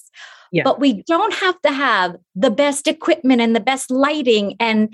Yeah. 0.52 0.64
but 0.64 0.80
we 0.80 1.04
don't 1.04 1.36
have 1.36 1.62
to 1.62 1.72
have 1.72 2.16
the 2.34 2.50
best 2.50 2.88
equipment 2.88 3.40
and 3.40 3.56
the 3.56 3.60
best 3.60 3.92
lighting 3.92 4.56
and 4.60 4.92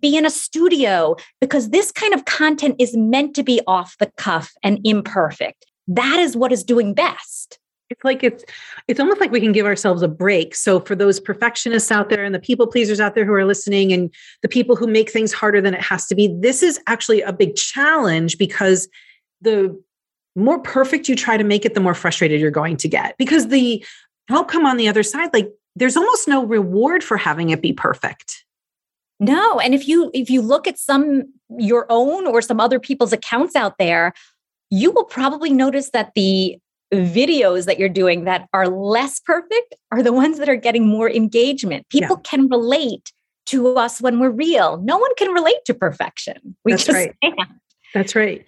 be 0.00 0.16
in 0.16 0.24
a 0.24 0.30
studio 0.30 1.16
because 1.42 1.68
this 1.68 1.92
kind 1.92 2.14
of 2.14 2.24
content 2.24 2.76
is 2.78 2.96
meant 2.96 3.36
to 3.36 3.42
be 3.42 3.60
off 3.66 3.96
the 3.98 4.10
cuff 4.16 4.54
and 4.62 4.80
imperfect. 4.82 5.66
That 5.86 6.18
is 6.20 6.38
what 6.38 6.52
is 6.52 6.64
doing 6.64 6.94
best 6.94 7.58
it's 7.94 8.04
like 8.04 8.24
it's 8.24 8.44
it's 8.88 8.98
almost 8.98 9.20
like 9.20 9.30
we 9.30 9.40
can 9.40 9.52
give 9.52 9.66
ourselves 9.66 10.02
a 10.02 10.08
break. 10.08 10.56
So 10.56 10.80
for 10.80 10.96
those 10.96 11.20
perfectionists 11.20 11.92
out 11.92 12.08
there 12.08 12.24
and 12.24 12.34
the 12.34 12.40
people 12.40 12.66
pleasers 12.66 13.00
out 13.00 13.14
there 13.14 13.24
who 13.24 13.32
are 13.32 13.44
listening 13.44 13.92
and 13.92 14.12
the 14.42 14.48
people 14.48 14.74
who 14.74 14.88
make 14.88 15.10
things 15.10 15.32
harder 15.32 15.60
than 15.60 15.74
it 15.74 15.80
has 15.80 16.06
to 16.08 16.14
be 16.14 16.34
this 16.40 16.62
is 16.62 16.80
actually 16.88 17.22
a 17.22 17.32
big 17.32 17.54
challenge 17.54 18.36
because 18.36 18.88
the 19.40 19.80
more 20.34 20.58
perfect 20.58 21.08
you 21.08 21.14
try 21.14 21.36
to 21.36 21.44
make 21.44 21.64
it 21.64 21.74
the 21.74 21.80
more 21.80 21.94
frustrated 21.94 22.40
you're 22.40 22.50
going 22.50 22.76
to 22.78 22.88
get. 22.88 23.16
Because 23.16 23.48
the 23.48 23.84
outcome 24.28 24.66
on 24.66 24.76
the 24.76 24.88
other 24.88 25.04
side 25.04 25.30
like 25.32 25.48
there's 25.76 25.96
almost 25.96 26.26
no 26.26 26.44
reward 26.44 27.04
for 27.04 27.16
having 27.16 27.50
it 27.50 27.62
be 27.62 27.72
perfect. 27.72 28.44
No 29.20 29.60
and 29.60 29.72
if 29.72 29.86
you 29.86 30.10
if 30.12 30.28
you 30.30 30.42
look 30.42 30.66
at 30.66 30.78
some 30.78 31.32
your 31.58 31.86
own 31.90 32.26
or 32.26 32.42
some 32.42 32.58
other 32.58 32.80
people's 32.80 33.12
accounts 33.12 33.54
out 33.54 33.78
there 33.78 34.12
you 34.70 34.90
will 34.90 35.04
probably 35.04 35.52
notice 35.52 35.90
that 35.90 36.10
the 36.16 36.58
videos 36.96 37.66
that 37.66 37.78
you're 37.78 37.88
doing 37.88 38.24
that 38.24 38.48
are 38.52 38.68
less 38.68 39.20
perfect 39.20 39.74
are 39.92 40.02
the 40.02 40.12
ones 40.12 40.38
that 40.38 40.48
are 40.48 40.56
getting 40.56 40.86
more 40.86 41.10
engagement. 41.10 41.88
People 41.88 42.16
yeah. 42.16 42.30
can 42.30 42.48
relate 42.48 43.12
to 43.46 43.76
us 43.76 44.00
when 44.00 44.18
we're 44.20 44.30
real. 44.30 44.78
No 44.78 44.98
one 44.98 45.14
can 45.16 45.30
relate 45.32 45.64
to 45.66 45.74
perfection. 45.74 46.56
We 46.64 46.72
That's 46.72 46.88
right. 46.88 47.14
Can't. 47.22 47.38
That's 47.92 48.16
right. 48.16 48.44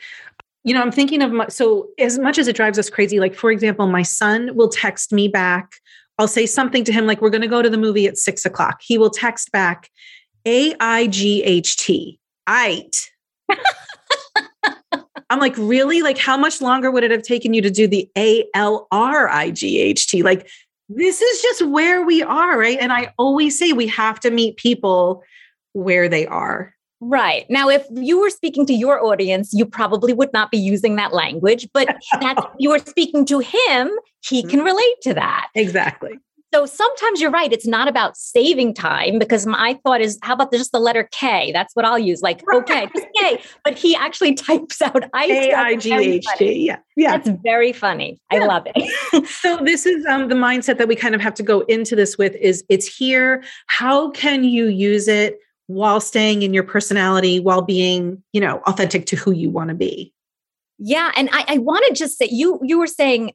You 0.64 0.74
know, 0.74 0.82
I'm 0.82 0.90
thinking 0.90 1.22
of 1.22 1.32
my, 1.32 1.46
so 1.48 1.88
as 1.98 2.18
much 2.18 2.38
as 2.38 2.48
it 2.48 2.56
drives 2.56 2.78
us 2.78 2.90
crazy, 2.90 3.20
like 3.20 3.34
for 3.34 3.50
example, 3.50 3.86
my 3.86 4.02
son 4.02 4.56
will 4.56 4.68
text 4.68 5.12
me 5.12 5.28
back. 5.28 5.74
I'll 6.18 6.26
say 6.26 6.46
something 6.46 6.82
to 6.84 6.92
him 6.92 7.06
like, 7.06 7.20
we're 7.20 7.30
going 7.30 7.42
to 7.42 7.48
go 7.48 7.62
to 7.62 7.70
the 7.70 7.78
movie 7.78 8.06
at 8.06 8.18
six 8.18 8.44
o'clock. 8.44 8.80
He 8.82 8.98
will 8.98 9.10
text 9.10 9.52
back, 9.52 9.90
A 10.46 10.74
I 10.80 11.06
G 11.08 11.42
H 11.44 11.76
T, 11.76 12.18
eight. 12.48 13.10
I'm 15.30 15.40
like, 15.40 15.56
really? 15.56 16.02
Like, 16.02 16.18
how 16.18 16.36
much 16.36 16.60
longer 16.60 16.90
would 16.90 17.04
it 17.04 17.10
have 17.10 17.22
taken 17.22 17.52
you 17.52 17.62
to 17.62 17.70
do 17.70 17.88
the 17.88 18.08
A 18.16 18.44
L 18.54 18.86
R 18.92 19.28
I 19.28 19.50
G 19.50 19.80
H 19.80 20.06
T? 20.06 20.22
Like, 20.22 20.48
this 20.88 21.20
is 21.20 21.42
just 21.42 21.66
where 21.66 22.04
we 22.04 22.22
are, 22.22 22.58
right? 22.58 22.78
And 22.80 22.92
I 22.92 23.12
always 23.18 23.58
say 23.58 23.72
we 23.72 23.88
have 23.88 24.20
to 24.20 24.30
meet 24.30 24.56
people 24.56 25.24
where 25.72 26.08
they 26.08 26.26
are. 26.26 26.74
Right. 27.00 27.44
Now, 27.50 27.68
if 27.68 27.86
you 27.90 28.20
were 28.20 28.30
speaking 28.30 28.64
to 28.66 28.72
your 28.72 29.04
audience, 29.04 29.52
you 29.52 29.66
probably 29.66 30.12
would 30.12 30.32
not 30.32 30.50
be 30.50 30.58
using 30.58 30.96
that 30.96 31.12
language, 31.12 31.68
but 31.74 31.88
that's 32.20 32.42
you 32.58 32.70
are 32.72 32.78
speaking 32.78 33.24
to 33.26 33.40
him, 33.40 33.90
he 34.24 34.42
can 34.42 34.60
mm-hmm. 34.60 34.66
relate 34.66 35.00
to 35.02 35.14
that. 35.14 35.48
Exactly. 35.54 36.18
So 36.54 36.64
sometimes 36.64 37.20
you're 37.20 37.30
right. 37.30 37.52
It's 37.52 37.66
not 37.66 37.88
about 37.88 38.16
saving 38.16 38.74
time 38.74 39.18
because 39.18 39.46
my 39.46 39.78
thought 39.84 40.00
is, 40.00 40.18
how 40.22 40.34
about 40.34 40.52
just 40.52 40.72
the 40.72 40.78
letter 40.78 41.08
K? 41.10 41.50
That's 41.52 41.74
what 41.74 41.84
I'll 41.84 41.98
use. 41.98 42.22
Like, 42.22 42.42
okay, 42.52 42.88
just 42.94 43.06
K. 43.18 43.42
But 43.64 43.76
he 43.76 43.96
actually 43.96 44.34
types 44.48 44.80
out 44.80 45.04
I 45.12 45.52
I 45.56 45.76
G 45.76 45.92
H 45.92 46.26
T. 46.36 46.66
Yeah. 46.66 46.78
Yeah. 46.96 47.18
That's 47.18 47.30
very 47.42 47.72
funny. 47.72 48.20
Yeah. 48.32 48.44
I 48.44 48.46
love 48.46 48.62
it. 48.66 49.28
so 49.28 49.58
this 49.64 49.86
is 49.86 50.06
um, 50.06 50.28
the 50.28 50.34
mindset 50.34 50.78
that 50.78 50.88
we 50.88 50.96
kind 50.96 51.14
of 51.14 51.20
have 51.20 51.34
to 51.34 51.42
go 51.42 51.60
into 51.62 51.96
this 51.96 52.16
with 52.16 52.34
is 52.36 52.64
it's 52.68 52.86
here. 52.86 53.42
How 53.66 54.10
can 54.10 54.44
you 54.44 54.66
use 54.66 55.08
it 55.08 55.38
while 55.66 56.00
staying 56.00 56.42
in 56.42 56.54
your 56.54 56.62
personality, 56.62 57.40
while 57.40 57.62
being, 57.62 58.22
you 58.32 58.40
know, 58.40 58.62
authentic 58.66 59.06
to 59.06 59.16
who 59.16 59.32
you 59.32 59.50
want 59.50 59.68
to 59.68 59.74
be? 59.74 60.12
Yeah. 60.78 61.10
And 61.16 61.28
I, 61.32 61.44
I 61.48 61.58
want 61.58 61.84
to 61.88 61.94
just 61.94 62.18
say 62.18 62.28
you 62.30 62.60
you 62.62 62.78
were 62.78 62.86
saying 62.86 63.32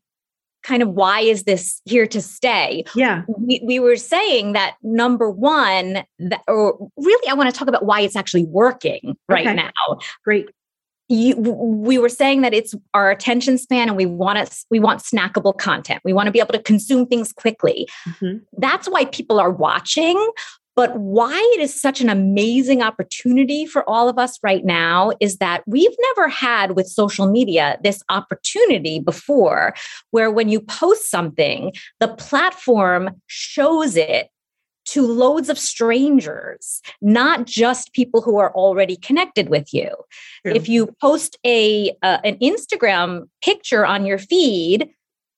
kind 0.63 0.81
of 0.83 0.89
why 0.89 1.21
is 1.21 1.43
this 1.43 1.81
here 1.85 2.07
to 2.07 2.21
stay? 2.21 2.83
Yeah. 2.95 3.23
We, 3.27 3.61
we 3.63 3.79
were 3.79 3.95
saying 3.95 4.53
that 4.53 4.75
number 4.83 5.29
one, 5.29 6.03
that, 6.19 6.41
or 6.47 6.89
really, 6.97 7.29
I 7.29 7.33
want 7.33 7.49
to 7.49 7.57
talk 7.57 7.67
about 7.67 7.85
why 7.85 8.01
it's 8.01 8.15
actually 8.15 8.45
working 8.45 9.17
right 9.27 9.47
okay. 9.47 9.55
now. 9.55 9.99
Great. 10.23 10.49
You, 11.09 11.35
we 11.35 11.97
were 11.97 12.07
saying 12.07 12.41
that 12.41 12.53
it's 12.53 12.73
our 12.93 13.11
attention 13.11 13.57
span 13.57 13.89
and 13.89 13.97
we 13.97 14.05
want 14.05 14.37
us 14.37 14.65
we 14.71 14.79
want 14.79 15.01
snackable 15.01 15.57
content. 15.57 16.01
We 16.05 16.13
want 16.13 16.27
to 16.27 16.31
be 16.31 16.39
able 16.39 16.53
to 16.53 16.61
consume 16.61 17.05
things 17.05 17.33
quickly. 17.33 17.89
Mm-hmm. 18.07 18.37
That's 18.57 18.87
why 18.87 19.05
people 19.05 19.37
are 19.37 19.51
watching. 19.51 20.25
But 20.75 20.97
why 20.97 21.37
it 21.55 21.61
is 21.61 21.79
such 21.79 22.01
an 22.01 22.09
amazing 22.09 22.81
opportunity 22.81 23.65
for 23.65 23.87
all 23.89 24.07
of 24.07 24.17
us 24.17 24.39
right 24.41 24.63
now 24.63 25.11
is 25.19 25.37
that 25.37 25.63
we've 25.67 25.95
never 26.15 26.29
had 26.29 26.75
with 26.75 26.87
social 26.87 27.29
media 27.29 27.77
this 27.83 28.01
opportunity 28.09 28.99
before, 28.99 29.73
where 30.11 30.31
when 30.31 30.49
you 30.49 30.61
post 30.61 31.09
something, 31.09 31.73
the 31.99 32.07
platform 32.07 33.11
shows 33.27 33.97
it 33.97 34.29
to 34.83 35.05
loads 35.05 35.49
of 35.49 35.59
strangers, 35.59 36.81
not 37.01 37.45
just 37.45 37.93
people 37.93 38.21
who 38.21 38.39
are 38.39 38.53
already 38.55 38.95
connected 38.95 39.49
with 39.49 39.73
you. 39.73 39.89
Yeah. 40.43 40.53
If 40.55 40.67
you 40.67 40.95
post 40.99 41.37
a 41.45 41.91
uh, 42.01 42.17
an 42.23 42.37
Instagram 42.39 43.27
picture 43.43 43.85
on 43.85 44.05
your 44.05 44.17
feed, 44.17 44.89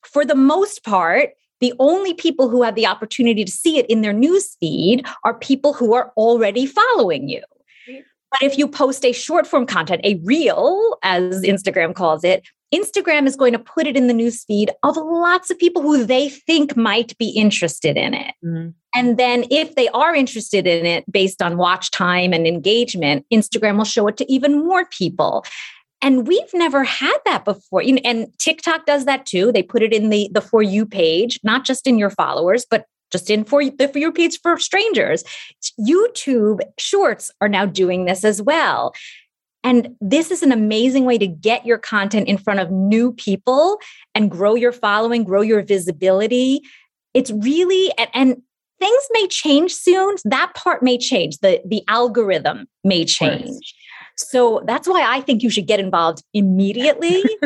for 0.04 0.26
the 0.26 0.36
most 0.36 0.84
part, 0.84 1.32
the 1.64 1.74
only 1.80 2.14
people 2.14 2.50
who 2.50 2.62
have 2.62 2.76
the 2.76 2.86
opportunity 2.86 3.46
to 3.46 3.52
see 3.52 3.78
it 3.78 3.86
in 3.86 4.02
their 4.02 4.12
news 4.12 4.58
feed 4.60 5.06
are 5.24 5.34
people 5.34 5.72
who 5.72 5.94
are 5.94 6.12
already 6.18 6.66
following 6.66 7.30
you. 7.30 7.42
But 7.88 8.44
if 8.44 8.58
you 8.58 8.68
post 8.68 9.06
a 9.06 9.14
short 9.14 9.48
form 9.48 9.66
content, 9.66 10.02
a 10.04 10.20
reel, 10.26 10.98
as 11.04 11.42
Instagram 11.44 11.96
calls 11.96 12.26
it, 12.26 12.46
Instagram 12.76 13.28
is 13.28 13.38
going 13.38 13.54
to 13.54 13.60
put 13.60 13.88
it 13.88 13.96
in 13.96 14.08
the 14.08 14.14
news 14.14 14.44
feed 14.44 14.72
of 14.84 14.98
lots 14.98 15.50
of 15.50 15.58
people 15.58 15.82
who 15.82 16.04
they 16.04 16.28
think 16.28 16.76
might 16.76 17.18
be 17.18 17.30
interested 17.30 17.96
in 17.96 18.14
it. 18.14 18.34
Mm-hmm. 18.44 18.70
And 18.94 19.18
then 19.18 19.46
if 19.50 19.76
they 19.76 19.88
are 19.90 20.14
interested 20.14 20.68
in 20.68 20.86
it 20.86 21.10
based 21.10 21.42
on 21.42 21.56
watch 21.56 21.92
time 21.92 22.34
and 22.34 22.46
engagement, 22.46 23.26
Instagram 23.32 23.78
will 23.78 23.86
show 23.86 24.08
it 24.08 24.18
to 24.18 24.30
even 24.30 24.66
more 24.66 24.86
people. 24.88 25.46
And 26.04 26.28
we've 26.28 26.54
never 26.54 26.84
had 26.84 27.18
that 27.26 27.46
before. 27.46 27.82
You 27.82 27.96
And 28.04 28.28
TikTok 28.38 28.86
does 28.86 29.06
that 29.06 29.26
too. 29.26 29.52
They 29.52 29.64
put 29.64 29.82
it 29.82 29.94
in 29.94 30.10
the, 30.10 30.30
the 30.34 30.42
For 30.42 30.62
You 30.62 30.86
page, 30.86 31.40
not 31.44 31.64
just 31.64 31.88
in 31.88 31.98
your 31.98 32.10
followers, 32.10 32.66
but 32.70 32.86
just 33.12 33.30
in 33.30 33.46
for 33.46 33.64
the 33.64 33.88
For 33.88 34.00
You 34.00 34.12
page 34.12 34.40
for 34.42 34.60
strangers. 34.60 35.24
YouTube 35.80 36.60
shorts 36.78 37.32
are 37.40 37.48
now 37.48 37.66
doing 37.66 38.04
this 38.04 38.26
as 38.26 38.42
well. 38.42 38.94
And 39.64 39.96
this 40.02 40.30
is 40.30 40.44
an 40.44 40.52
amazing 40.52 41.06
way 41.06 41.18
to 41.18 41.26
get 41.26 41.66
your 41.66 41.78
content 41.78 42.28
in 42.28 42.38
front 42.38 42.60
of 42.60 42.70
new 42.70 43.14
people 43.14 43.80
and 44.14 44.30
grow 44.30 44.56
your 44.56 44.74
following, 44.74 45.24
grow 45.24 45.42
your 45.42 45.64
visibility. 45.64 46.60
It's 47.14 47.32
really, 47.32 47.94
and, 47.98 48.10
and 48.14 48.42
things 48.80 49.04
may 49.12 49.28
change 49.28 49.74
soon. 49.74 50.16
That 50.26 50.54
part 50.54 50.84
may 50.84 50.98
change. 50.98 51.38
The, 51.38 51.62
the 51.66 51.82
algorithm 51.88 52.68
may 52.84 53.06
change. 53.06 53.74
So 54.30 54.64
that's 54.66 54.88
why 54.88 55.02
I 55.02 55.22
think 55.22 55.44
you 55.44 55.50
should 55.50 55.68
get 55.68 55.80
involved 55.80 56.24
immediately. 56.34 57.24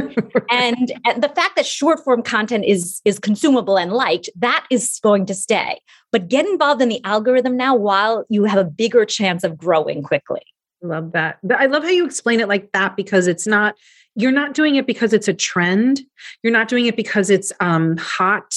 and, 0.50 0.92
and 1.06 1.24
the 1.24 1.32
fact 1.36 1.56
that 1.56 1.66
short 1.66 2.04
form 2.04 2.22
content 2.22 2.66
is 2.66 3.02
is 3.06 3.20
consumable 3.20 3.78
and 3.78 3.92
liked, 3.92 4.30
that 4.36 4.66
is 4.70 5.00
going 5.02 5.26
to 5.28 5.34
stay. 5.34 5.80
But 6.12 6.30
get 6.30 6.46
involved 6.46 6.82
in 6.82 6.90
the 6.90 7.04
algorithm 7.04 7.58
now 7.58 7.76
while 7.76 8.26
you 8.30 8.46
have 8.46 8.60
a 8.60 8.64
bigger 8.64 9.06
chance 9.06 9.44
of 9.44 9.58
growing 9.58 10.04
quickly. 10.04 10.42
Love 10.82 11.12
that. 11.14 11.40
I 11.56 11.66
love 11.66 11.84
how 11.84 11.90
you 11.90 12.06
explain 12.06 12.40
it 12.40 12.48
like 12.48 12.72
that 12.72 12.96
because 12.96 13.28
it's 13.28 13.48
not 13.48 13.76
you're 14.16 14.32
not 14.32 14.56
doing 14.56 14.76
it 14.76 14.88
because 14.88 15.14
it's 15.14 15.28
a 15.28 15.34
trend. 15.34 16.02
You're 16.42 16.54
not 16.54 16.68
doing 16.68 16.88
it 16.88 16.96
because 16.96 17.30
it's 17.30 17.54
um, 17.60 17.98
hot 17.98 18.56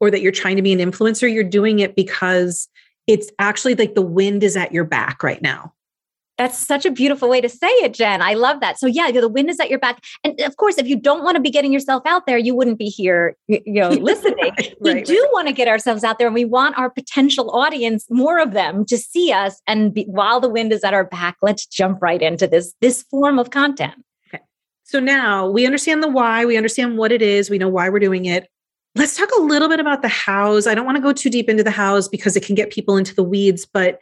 or 0.00 0.10
that 0.10 0.22
you're 0.22 0.32
trying 0.32 0.56
to 0.56 0.62
be 0.62 0.72
an 0.72 0.78
influencer. 0.78 1.30
You're 1.30 1.44
doing 1.44 1.80
it 1.80 1.94
because 1.94 2.68
it's 3.06 3.30
actually 3.38 3.74
like 3.74 3.94
the 3.94 4.02
wind 4.02 4.42
is 4.42 4.56
at 4.56 4.72
your 4.72 4.84
back 4.84 5.22
right 5.22 5.42
now. 5.42 5.73
That's 6.36 6.58
such 6.58 6.84
a 6.84 6.90
beautiful 6.90 7.28
way 7.28 7.40
to 7.40 7.48
say 7.48 7.68
it, 7.68 7.94
Jen. 7.94 8.20
I 8.20 8.34
love 8.34 8.58
that. 8.60 8.78
So 8.78 8.88
yeah, 8.88 9.10
the 9.12 9.28
wind 9.28 9.48
is 9.50 9.60
at 9.60 9.70
your 9.70 9.78
back. 9.78 10.02
And 10.24 10.40
of 10.40 10.56
course, 10.56 10.78
if 10.78 10.88
you 10.88 10.96
don't 10.96 11.22
want 11.22 11.36
to 11.36 11.40
be 11.40 11.50
getting 11.50 11.72
yourself 11.72 12.02
out 12.06 12.26
there, 12.26 12.38
you 12.38 12.56
wouldn't 12.56 12.78
be 12.78 12.86
here, 12.86 13.36
you 13.46 13.60
know, 13.66 13.88
listening. 14.00 14.36
right, 14.38 14.74
we 14.80 14.92
right, 14.94 15.06
do 15.06 15.12
right. 15.12 15.30
want 15.32 15.46
to 15.46 15.54
get 15.54 15.68
ourselves 15.68 16.02
out 16.02 16.18
there 16.18 16.26
and 16.26 16.34
we 16.34 16.44
want 16.44 16.76
our 16.76 16.90
potential 16.90 17.50
audience, 17.50 18.06
more 18.10 18.40
of 18.40 18.52
them 18.52 18.84
to 18.86 18.98
see 18.98 19.32
us. 19.32 19.60
And 19.68 19.94
be, 19.94 20.04
while 20.04 20.40
the 20.40 20.48
wind 20.48 20.72
is 20.72 20.82
at 20.82 20.92
our 20.92 21.04
back, 21.04 21.36
let's 21.40 21.66
jump 21.66 22.02
right 22.02 22.20
into 22.20 22.48
this, 22.48 22.74
this 22.80 23.04
form 23.04 23.38
of 23.38 23.50
content. 23.50 23.94
Okay. 24.28 24.42
So 24.82 24.98
now 24.98 25.48
we 25.48 25.66
understand 25.66 26.02
the 26.02 26.08
why, 26.08 26.44
we 26.44 26.56
understand 26.56 26.98
what 26.98 27.12
it 27.12 27.22
is, 27.22 27.48
we 27.48 27.58
know 27.58 27.68
why 27.68 27.88
we're 27.88 28.00
doing 28.00 28.24
it. 28.24 28.48
Let's 28.96 29.16
talk 29.16 29.28
a 29.38 29.42
little 29.42 29.68
bit 29.68 29.80
about 29.80 30.02
the 30.02 30.08
hows. 30.08 30.66
I 30.66 30.74
don't 30.74 30.84
want 30.84 30.96
to 30.96 31.02
go 31.02 31.12
too 31.12 31.30
deep 31.30 31.48
into 31.48 31.64
the 31.64 31.70
hows 31.70 32.08
because 32.08 32.36
it 32.36 32.44
can 32.44 32.54
get 32.54 32.70
people 32.70 32.96
into 32.96 33.14
the 33.14 33.24
weeds, 33.24 33.66
but 33.66 34.00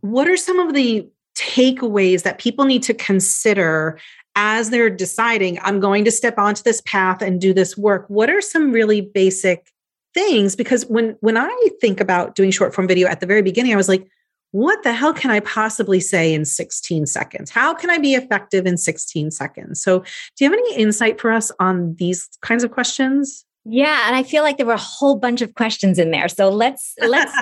what 0.00 0.28
are 0.28 0.36
some 0.36 0.58
of 0.58 0.74
the 0.74 1.08
takeaways 1.34 2.22
that 2.22 2.38
people 2.38 2.64
need 2.64 2.82
to 2.84 2.94
consider 2.94 3.98
as 4.36 4.70
they're 4.70 4.90
deciding, 4.90 5.58
I'm 5.62 5.78
going 5.80 6.04
to 6.04 6.10
step 6.10 6.38
onto 6.38 6.62
this 6.62 6.80
path 6.82 7.22
and 7.22 7.40
do 7.40 7.52
this 7.52 7.76
work? 7.76 8.04
What 8.08 8.30
are 8.30 8.40
some 8.40 8.72
really 8.72 9.00
basic 9.00 9.72
things? 10.12 10.56
Because 10.56 10.86
when 10.86 11.16
when 11.20 11.36
I 11.36 11.68
think 11.80 12.00
about 12.00 12.34
doing 12.34 12.50
short 12.50 12.74
form 12.74 12.88
video 12.88 13.08
at 13.08 13.20
the 13.20 13.26
very 13.26 13.42
beginning, 13.42 13.72
I 13.72 13.76
was 13.76 13.88
like, 13.88 14.08
what 14.54 14.82
the 14.84 14.92
hell 14.92 15.12
can 15.12 15.32
I 15.32 15.40
possibly 15.40 15.98
say 15.98 16.32
in 16.32 16.44
16 16.44 17.06
seconds? 17.06 17.50
How 17.50 17.74
can 17.74 17.90
I 17.90 17.98
be 17.98 18.14
effective 18.14 18.66
in 18.66 18.76
16 18.76 19.32
seconds? 19.32 19.82
So, 19.82 20.00
do 20.00 20.44
you 20.44 20.50
have 20.50 20.56
any 20.58 20.76
insight 20.76 21.20
for 21.20 21.32
us 21.32 21.50
on 21.58 21.96
these 21.96 22.28
kinds 22.40 22.62
of 22.62 22.70
questions? 22.70 23.44
Yeah, 23.66 24.06
and 24.06 24.14
I 24.14 24.22
feel 24.22 24.42
like 24.42 24.58
there 24.58 24.66
were 24.66 24.74
a 24.74 24.78
whole 24.78 25.16
bunch 25.16 25.40
of 25.40 25.54
questions 25.54 25.98
in 25.98 26.10
there. 26.10 26.28
So 26.28 26.50
let's 26.50 26.92
let's 27.00 27.32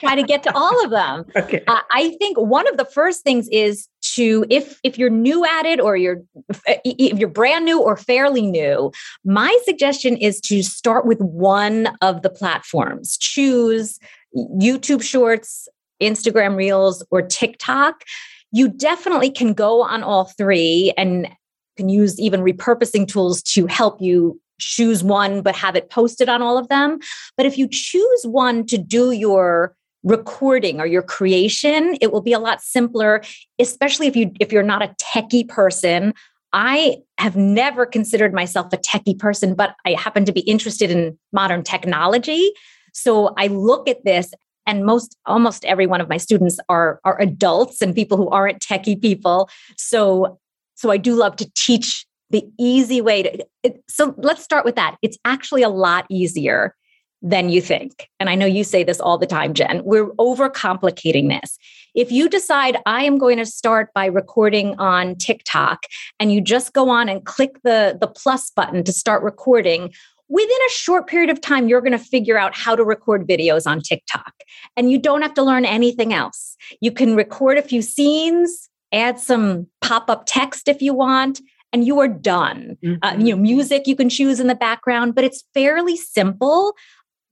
try 0.00 0.16
to 0.16 0.24
get 0.24 0.42
to 0.42 0.54
all 0.54 0.84
of 0.84 0.90
them. 0.90 1.24
Okay. 1.38 1.62
Uh, 1.66 1.80
I 1.92 2.10
think 2.18 2.36
one 2.36 2.68
of 2.68 2.76
the 2.76 2.84
first 2.84 3.22
things 3.22 3.48
is 3.50 3.88
to 4.14 4.44
if 4.50 4.80
if 4.82 4.98
you're 4.98 5.08
new 5.08 5.44
at 5.44 5.66
it 5.66 5.80
or 5.80 5.96
you're 5.96 6.22
if 6.66 7.18
you're 7.18 7.28
brand 7.28 7.64
new 7.64 7.80
or 7.80 7.96
fairly 7.96 8.42
new, 8.42 8.90
my 9.24 9.56
suggestion 9.64 10.16
is 10.16 10.40
to 10.42 10.62
start 10.62 11.06
with 11.06 11.20
one 11.20 11.88
of 12.02 12.22
the 12.22 12.28
platforms. 12.28 13.16
Choose 13.18 13.98
YouTube 14.36 15.02
Shorts, 15.02 15.68
Instagram 16.02 16.56
Reels, 16.56 17.06
or 17.10 17.22
TikTok. 17.22 18.02
You 18.50 18.68
definitely 18.68 19.30
can 19.30 19.54
go 19.54 19.82
on 19.82 20.02
all 20.02 20.24
three 20.24 20.92
and 20.98 21.28
can 21.76 21.88
use 21.88 22.18
even 22.18 22.40
repurposing 22.40 23.06
tools 23.06 23.42
to 23.42 23.66
help 23.66 24.00
you 24.02 24.40
choose 24.58 25.02
one 25.02 25.42
but 25.42 25.54
have 25.54 25.76
it 25.76 25.90
posted 25.90 26.28
on 26.28 26.42
all 26.42 26.58
of 26.58 26.68
them. 26.68 26.98
But 27.36 27.46
if 27.46 27.56
you 27.58 27.68
choose 27.70 28.24
one 28.24 28.66
to 28.66 28.78
do 28.78 29.12
your 29.12 29.74
recording 30.04 30.80
or 30.80 30.86
your 30.86 31.02
creation, 31.02 31.96
it 32.00 32.12
will 32.12 32.20
be 32.20 32.32
a 32.32 32.38
lot 32.38 32.60
simpler, 32.60 33.22
especially 33.58 34.06
if 34.06 34.16
you 34.16 34.32
if 34.40 34.52
you're 34.52 34.62
not 34.62 34.82
a 34.82 34.94
techie 35.00 35.48
person. 35.48 36.14
I 36.52 36.98
have 37.18 37.36
never 37.36 37.84
considered 37.84 38.32
myself 38.32 38.72
a 38.72 38.78
techie 38.78 39.18
person, 39.18 39.54
but 39.54 39.74
I 39.84 39.92
happen 39.92 40.24
to 40.24 40.32
be 40.32 40.40
interested 40.40 40.90
in 40.90 41.18
modern 41.32 41.62
technology. 41.62 42.52
So 42.94 43.34
I 43.36 43.48
look 43.48 43.86
at 43.88 44.02
this 44.04 44.32
and 44.66 44.84
most 44.84 45.16
almost 45.26 45.64
every 45.64 45.86
one 45.86 46.00
of 46.00 46.08
my 46.08 46.16
students 46.16 46.58
are 46.68 47.00
are 47.04 47.20
adults 47.20 47.82
and 47.82 47.94
people 47.94 48.16
who 48.16 48.28
aren't 48.28 48.60
techie 48.60 49.00
people. 49.00 49.48
So 49.76 50.38
so 50.74 50.90
I 50.90 50.96
do 50.96 51.14
love 51.16 51.36
to 51.36 51.50
teach 51.56 52.06
the 52.30 52.44
easy 52.58 53.00
way 53.00 53.22
to 53.22 53.46
it, 53.62 53.82
so 53.88 54.14
let's 54.18 54.42
start 54.42 54.64
with 54.64 54.76
that 54.76 54.96
it's 55.02 55.18
actually 55.24 55.62
a 55.62 55.68
lot 55.68 56.06
easier 56.10 56.74
than 57.20 57.48
you 57.48 57.60
think 57.60 58.08
and 58.20 58.30
i 58.30 58.34
know 58.34 58.46
you 58.46 58.62
say 58.62 58.84
this 58.84 59.00
all 59.00 59.18
the 59.18 59.26
time 59.26 59.52
jen 59.52 59.82
we're 59.84 60.10
overcomplicating 60.12 61.28
this 61.28 61.58
if 61.94 62.12
you 62.12 62.28
decide 62.28 62.76
i 62.86 63.02
am 63.02 63.18
going 63.18 63.38
to 63.38 63.46
start 63.46 63.92
by 63.92 64.06
recording 64.06 64.74
on 64.78 65.16
tiktok 65.16 65.80
and 66.20 66.32
you 66.32 66.40
just 66.40 66.72
go 66.72 66.88
on 66.88 67.08
and 67.08 67.24
click 67.24 67.60
the 67.64 67.98
the 68.00 68.06
plus 68.06 68.50
button 68.50 68.84
to 68.84 68.92
start 68.92 69.22
recording 69.22 69.92
within 70.28 70.58
a 70.66 70.70
short 70.70 71.06
period 71.06 71.30
of 71.30 71.40
time, 71.40 71.68
you're 71.68 71.80
going 71.80 71.92
to 71.92 71.98
figure 71.98 72.38
out 72.38 72.54
how 72.54 72.76
to 72.76 72.84
record 72.84 73.26
videos 73.26 73.66
on 73.66 73.80
TikTok. 73.80 74.32
And 74.76 74.90
you 74.90 74.98
don't 74.98 75.22
have 75.22 75.34
to 75.34 75.42
learn 75.42 75.64
anything 75.64 76.12
else. 76.12 76.56
You 76.80 76.92
can 76.92 77.16
record 77.16 77.56
a 77.58 77.62
few 77.62 77.82
scenes, 77.82 78.68
add 78.92 79.18
some 79.18 79.66
pop 79.80 80.10
up 80.10 80.24
text 80.26 80.68
if 80.68 80.82
you 80.82 80.94
want, 80.94 81.40
and 81.72 81.86
you 81.86 81.98
are 82.00 82.08
done. 82.08 82.76
Mm-hmm. 82.82 82.94
Uh, 83.02 83.16
you 83.18 83.34
know, 83.34 83.40
music 83.40 83.86
you 83.86 83.96
can 83.96 84.08
choose 84.08 84.40
in 84.40 84.46
the 84.46 84.54
background, 84.54 85.14
but 85.14 85.24
it's 85.24 85.44
fairly 85.54 85.96
simple. 85.96 86.74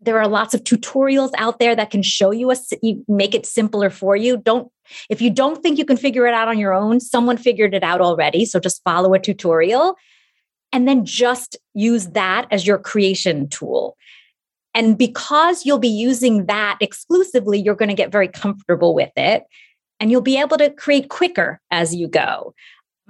There 0.01 0.19
are 0.21 0.29
lots 0.29 0.55
of 0.55 0.63
tutorials 0.63 1.31
out 1.39 1.59
there 1.59 1.75
that 1.75 1.91
can 1.91 2.03
show 2.03 2.31
you 2.31 2.51
a 2.51 2.57
you 2.83 3.05
make 3.09 3.35
it 3.35 3.47
simpler 3.47 3.91
for 3.91 4.15
you. 4.15 4.37
Don't 4.37 4.71
if 5.09 5.21
you 5.21 5.31
don't 5.31 5.63
think 5.63 5.79
you 5.79 5.85
can 5.85 5.97
figure 5.97 6.27
it 6.27 6.35
out 6.35 6.49
on 6.49 6.59
your 6.59 6.75
own, 6.75 7.01
someone 7.01 7.37
figured 7.37 7.75
it 7.75 7.83
out 7.83 8.01
already. 8.01 8.45
So 8.45 8.61
just 8.61 8.83
follow 8.85 9.15
a 9.15 9.19
tutorial 9.19 9.97
and 10.73 10.87
then 10.87 11.05
just 11.05 11.57
use 11.75 12.09
that 12.09 12.47
as 12.51 12.67
your 12.67 12.79
creation 12.79 13.49
tool. 13.49 13.97
And 14.75 14.99
because 14.99 15.65
you'll 15.65 15.79
be 15.79 15.89
using 15.89 16.47
that 16.47 16.77
exclusively, 16.83 17.59
you're 17.59 17.75
going 17.75 17.89
to 17.89 17.95
get 17.95 18.13
very 18.13 18.29
comfortable 18.29 18.95
with 18.95 19.13
it 19.17 19.45
and 19.99 20.11
you'll 20.11 20.21
be 20.21 20.39
able 20.39 20.59
to 20.59 20.71
create 20.71 21.09
quicker 21.09 21.61
as 21.71 21.95
you 21.95 22.09
go. 22.09 22.55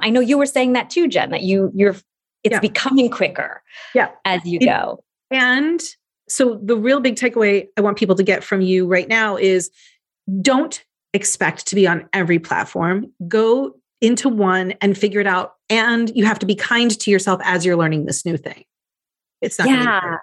I 0.01 0.11
know 0.11 0.21
you 0.21 0.39
were 0.39 0.47
saying 0.47 0.75
that 0.75 0.91
too, 0.91 1.09
Jen, 1.09 1.31
that 1.31 1.43
you 1.43 1.71
you're 1.75 1.97
it's 2.45 2.53
yeah. 2.53 2.61
becoming 2.61 3.11
quicker 3.11 3.63
yeah. 3.95 4.09
as 4.25 4.45
you 4.45 4.59
it, 4.61 4.67
go. 4.67 5.03
And 5.31 5.83
so 6.29 6.61
the 6.63 6.77
real 6.77 7.01
big 7.01 7.17
takeaway 7.17 7.67
I 7.77 7.81
want 7.81 7.99
people 7.99 8.15
to 8.15 8.23
get 8.23 8.45
from 8.45 8.61
you 8.61 8.87
right 8.87 9.09
now 9.09 9.37
is 9.37 9.71
don't 10.41 10.85
expect 11.13 11.67
to 11.67 11.75
be 11.75 11.87
on 11.87 12.09
every 12.13 12.39
platform. 12.39 13.13
Go 13.27 13.75
into 14.01 14.29
one 14.29 14.75
and 14.81 14.97
figure 14.97 15.21
it 15.21 15.27
out. 15.27 15.55
And 15.69 16.13
you 16.15 16.25
have 16.25 16.39
to 16.41 16.47
be 16.47 16.55
kind 16.55 16.91
to 17.01 17.11
yourself 17.11 17.41
as 17.45 17.65
you're 17.65 17.77
learning 17.77 18.07
this 18.07 18.25
new 18.25 18.37
thing. 18.37 18.65
It's 19.41 19.59
not 19.59 19.69
yeah, 19.69 20.17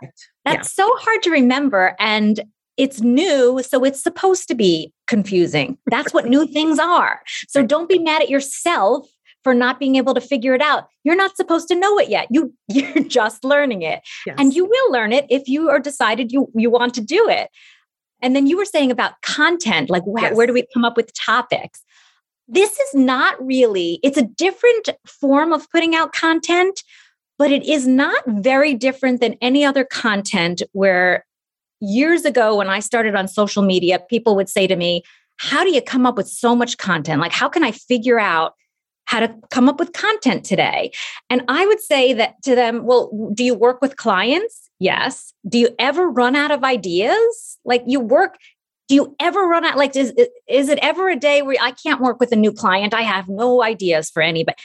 That's 0.45 0.77
yeah. 0.77 0.85
so 0.85 0.95
hard 0.97 1.23
to 1.23 1.31
remember. 1.31 1.95
And 1.99 2.41
it's 2.77 3.01
new, 3.01 3.61
so 3.61 3.83
it's 3.83 4.01
supposed 4.01 4.47
to 4.47 4.55
be 4.55 4.91
confusing. 5.07 5.77
That's 5.87 6.13
what 6.13 6.25
new 6.25 6.47
things 6.47 6.79
are. 6.79 7.21
So 7.47 7.63
don't 7.63 7.87
be 7.87 7.99
mad 7.99 8.23
at 8.23 8.29
yourself 8.29 9.07
for 9.43 9.53
not 9.53 9.79
being 9.79 9.95
able 9.95 10.13
to 10.13 10.21
figure 10.21 10.53
it 10.53 10.61
out. 10.61 10.87
You're 11.03 11.15
not 11.15 11.35
supposed 11.35 11.67
to 11.67 11.75
know 11.75 11.97
it 11.99 12.09
yet. 12.09 12.27
You 12.31 12.53
you're 12.67 13.03
just 13.03 13.43
learning 13.43 13.81
it. 13.81 14.01
Yes. 14.25 14.35
And 14.39 14.53
you 14.53 14.65
will 14.65 14.91
learn 14.91 15.11
it 15.11 15.25
if 15.29 15.47
you 15.47 15.69
are 15.69 15.79
decided 15.79 16.31
you 16.31 16.49
you 16.55 16.69
want 16.69 16.93
to 16.95 17.01
do 17.01 17.27
it. 17.29 17.49
And 18.23 18.35
then 18.35 18.47
you 18.47 18.57
were 18.57 18.65
saying 18.65 18.89
about 18.89 19.21
content, 19.21 19.89
like 19.89 20.03
wh- 20.03 20.21
yes. 20.21 20.35
where 20.35 20.47
do 20.47 20.53
we 20.53 20.65
come 20.73 20.85
up 20.85 20.95
with 20.95 21.13
topics? 21.13 21.83
This 22.47 22.71
is 22.71 22.95
not 22.95 23.35
really, 23.45 23.99
it's 24.01 24.17
a 24.17 24.23
different 24.23 24.89
form 25.05 25.51
of 25.51 25.69
putting 25.69 25.93
out 25.93 26.13
content, 26.13 26.83
but 27.37 27.51
it 27.51 27.63
is 27.63 27.85
not 27.85 28.23
very 28.27 28.73
different 28.75 29.19
than 29.19 29.35
any 29.41 29.65
other 29.65 29.83
content 29.83 30.61
where 30.71 31.25
years 31.81 32.23
ago 32.23 32.55
when 32.55 32.69
I 32.69 32.79
started 32.79 33.13
on 33.13 33.27
social 33.27 33.61
media, 33.61 33.99
people 34.09 34.37
would 34.37 34.49
say 34.49 34.67
to 34.67 34.75
me, 34.75 35.03
How 35.37 35.65
do 35.65 35.71
you 35.71 35.81
come 35.81 36.05
up 36.05 36.15
with 36.15 36.29
so 36.29 36.55
much 36.55 36.77
content? 36.77 37.19
Like, 37.19 37.33
how 37.33 37.49
can 37.49 37.63
I 37.63 37.71
figure 37.71 38.19
out 38.19 38.53
how 39.05 39.19
to 39.19 39.33
come 39.51 39.69
up 39.69 39.79
with 39.79 39.93
content 39.93 40.43
today? 40.43 40.91
And 41.29 41.43
I 41.47 41.65
would 41.65 41.79
say 41.79 42.13
that 42.13 42.41
to 42.43 42.55
them, 42.55 42.85
Well, 42.85 43.31
do 43.33 43.43
you 43.43 43.53
work 43.53 43.81
with 43.81 43.97
clients? 43.97 44.69
Yes. 44.79 45.33
Do 45.47 45.57
you 45.57 45.69
ever 45.79 46.09
run 46.09 46.35
out 46.35 46.51
of 46.51 46.63
ideas? 46.63 47.57
Like, 47.63 47.83
you 47.87 47.99
work, 47.99 48.37
do 48.89 48.95
you 48.95 49.15
ever 49.19 49.41
run 49.47 49.63
out 49.63 49.77
like 49.77 49.95
is, 49.95 50.13
is 50.47 50.67
it 50.67 50.77
ever 50.81 51.09
a 51.09 51.15
day 51.15 51.41
where 51.41 51.55
i 51.61 51.71
can't 51.71 52.01
work 52.01 52.19
with 52.19 52.33
a 52.33 52.35
new 52.35 52.51
client 52.51 52.93
i 52.93 53.01
have 53.01 53.29
no 53.29 53.63
ideas 53.63 54.09
for 54.09 54.21
anybody 54.21 54.57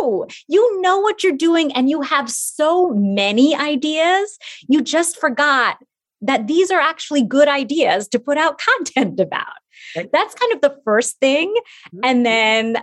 no 0.00 0.26
you 0.48 0.80
know 0.80 0.98
what 0.98 1.22
you're 1.22 1.36
doing 1.36 1.70
and 1.72 1.90
you 1.90 2.00
have 2.00 2.30
so 2.30 2.88
many 2.94 3.54
ideas 3.54 4.38
you 4.66 4.80
just 4.80 5.20
forgot 5.20 5.76
that 6.22 6.46
these 6.46 6.70
are 6.70 6.80
actually 6.80 7.22
good 7.22 7.48
ideas 7.48 8.08
to 8.08 8.18
put 8.18 8.38
out 8.38 8.60
content 8.76 9.18
about. 9.20 9.46
That's 9.94 10.34
kind 10.34 10.52
of 10.52 10.60
the 10.60 10.76
first 10.84 11.18
thing. 11.18 11.48
Mm-hmm. 11.48 12.00
And 12.04 12.26
then, 12.26 12.76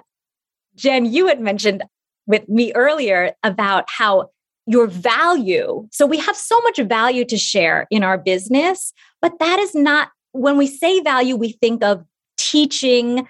Jen, 0.78 1.06
you 1.06 1.28
had 1.28 1.42
mentioned 1.42 1.84
with 2.26 2.48
me 2.48 2.72
earlier 2.74 3.34
about 3.44 3.86
how 3.90 4.30
your 4.66 4.88
value. 4.88 5.88
So 5.92 6.06
we 6.06 6.18
have 6.18 6.36
so 6.36 6.60
much 6.62 6.78
value 6.78 7.26
to 7.26 7.38
share 7.38 7.88
in 7.90 8.04
our 8.04 8.18
business, 8.18 8.94
but 9.22 9.40
that 9.40 9.60
is 9.60 9.74
not, 9.74 10.10
when 10.34 10.58
we 10.58 10.68
say 10.68 11.00
value, 11.02 11.36
we 11.36 11.54
think 11.54 11.84
of 11.84 12.04
teaching 12.38 13.28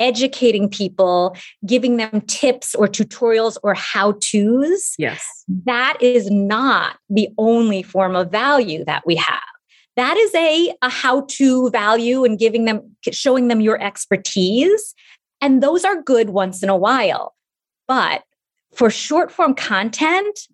educating 0.00 0.68
people, 0.68 1.36
giving 1.64 1.96
them 1.96 2.20
tips 2.22 2.74
or 2.74 2.88
tutorials 2.88 3.56
or 3.62 3.74
how 3.74 4.12
to's. 4.12 4.94
Yes. 4.98 5.44
That 5.66 5.96
is 6.00 6.30
not 6.30 6.96
the 7.08 7.28
only 7.38 7.82
form 7.82 8.16
of 8.16 8.30
value 8.30 8.84
that 8.86 9.06
we 9.06 9.16
have. 9.16 9.40
That 9.96 10.16
is 10.16 10.34
a, 10.34 10.74
a 10.82 10.88
how 10.88 11.26
to 11.30 11.70
value 11.70 12.24
and 12.24 12.38
giving 12.38 12.64
them, 12.64 12.96
showing 13.12 13.46
them 13.48 13.60
your 13.60 13.80
expertise. 13.80 14.94
And 15.44 15.62
those 15.62 15.84
are 15.84 16.00
good 16.00 16.30
once 16.30 16.62
in 16.62 16.70
a 16.70 16.76
while. 16.76 17.34
But 17.86 18.22
for 18.72 18.88
short 18.88 19.30
form 19.30 19.54
content, 19.54 20.48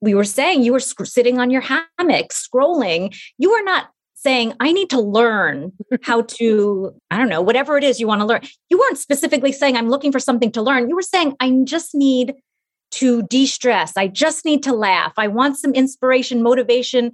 we 0.00 0.14
were 0.14 0.22
saying 0.22 0.62
you 0.62 0.72
were 0.72 0.78
sitting 0.78 1.40
on 1.40 1.50
your 1.50 1.60
hammock 1.60 2.28
scrolling. 2.30 3.18
You 3.36 3.50
are 3.50 3.64
not 3.64 3.88
saying, 4.14 4.54
I 4.60 4.70
need 4.70 4.90
to 4.90 5.00
learn 5.00 5.72
how 6.02 6.22
to, 6.22 6.94
I 7.10 7.18
don't 7.18 7.28
know, 7.28 7.42
whatever 7.42 7.76
it 7.78 7.82
is 7.82 7.98
you 7.98 8.06
want 8.06 8.20
to 8.20 8.26
learn. 8.26 8.42
You 8.70 8.78
weren't 8.78 8.98
specifically 8.98 9.50
saying, 9.50 9.76
I'm 9.76 9.90
looking 9.90 10.12
for 10.12 10.20
something 10.20 10.52
to 10.52 10.62
learn. 10.62 10.88
You 10.88 10.94
were 10.94 11.02
saying, 11.02 11.34
I 11.40 11.50
just 11.64 11.92
need 11.92 12.34
to 12.92 13.24
de 13.24 13.44
stress. 13.44 13.96
I 13.96 14.06
just 14.06 14.44
need 14.44 14.62
to 14.62 14.72
laugh. 14.72 15.14
I 15.16 15.26
want 15.26 15.58
some 15.58 15.74
inspiration, 15.74 16.44
motivation, 16.44 17.10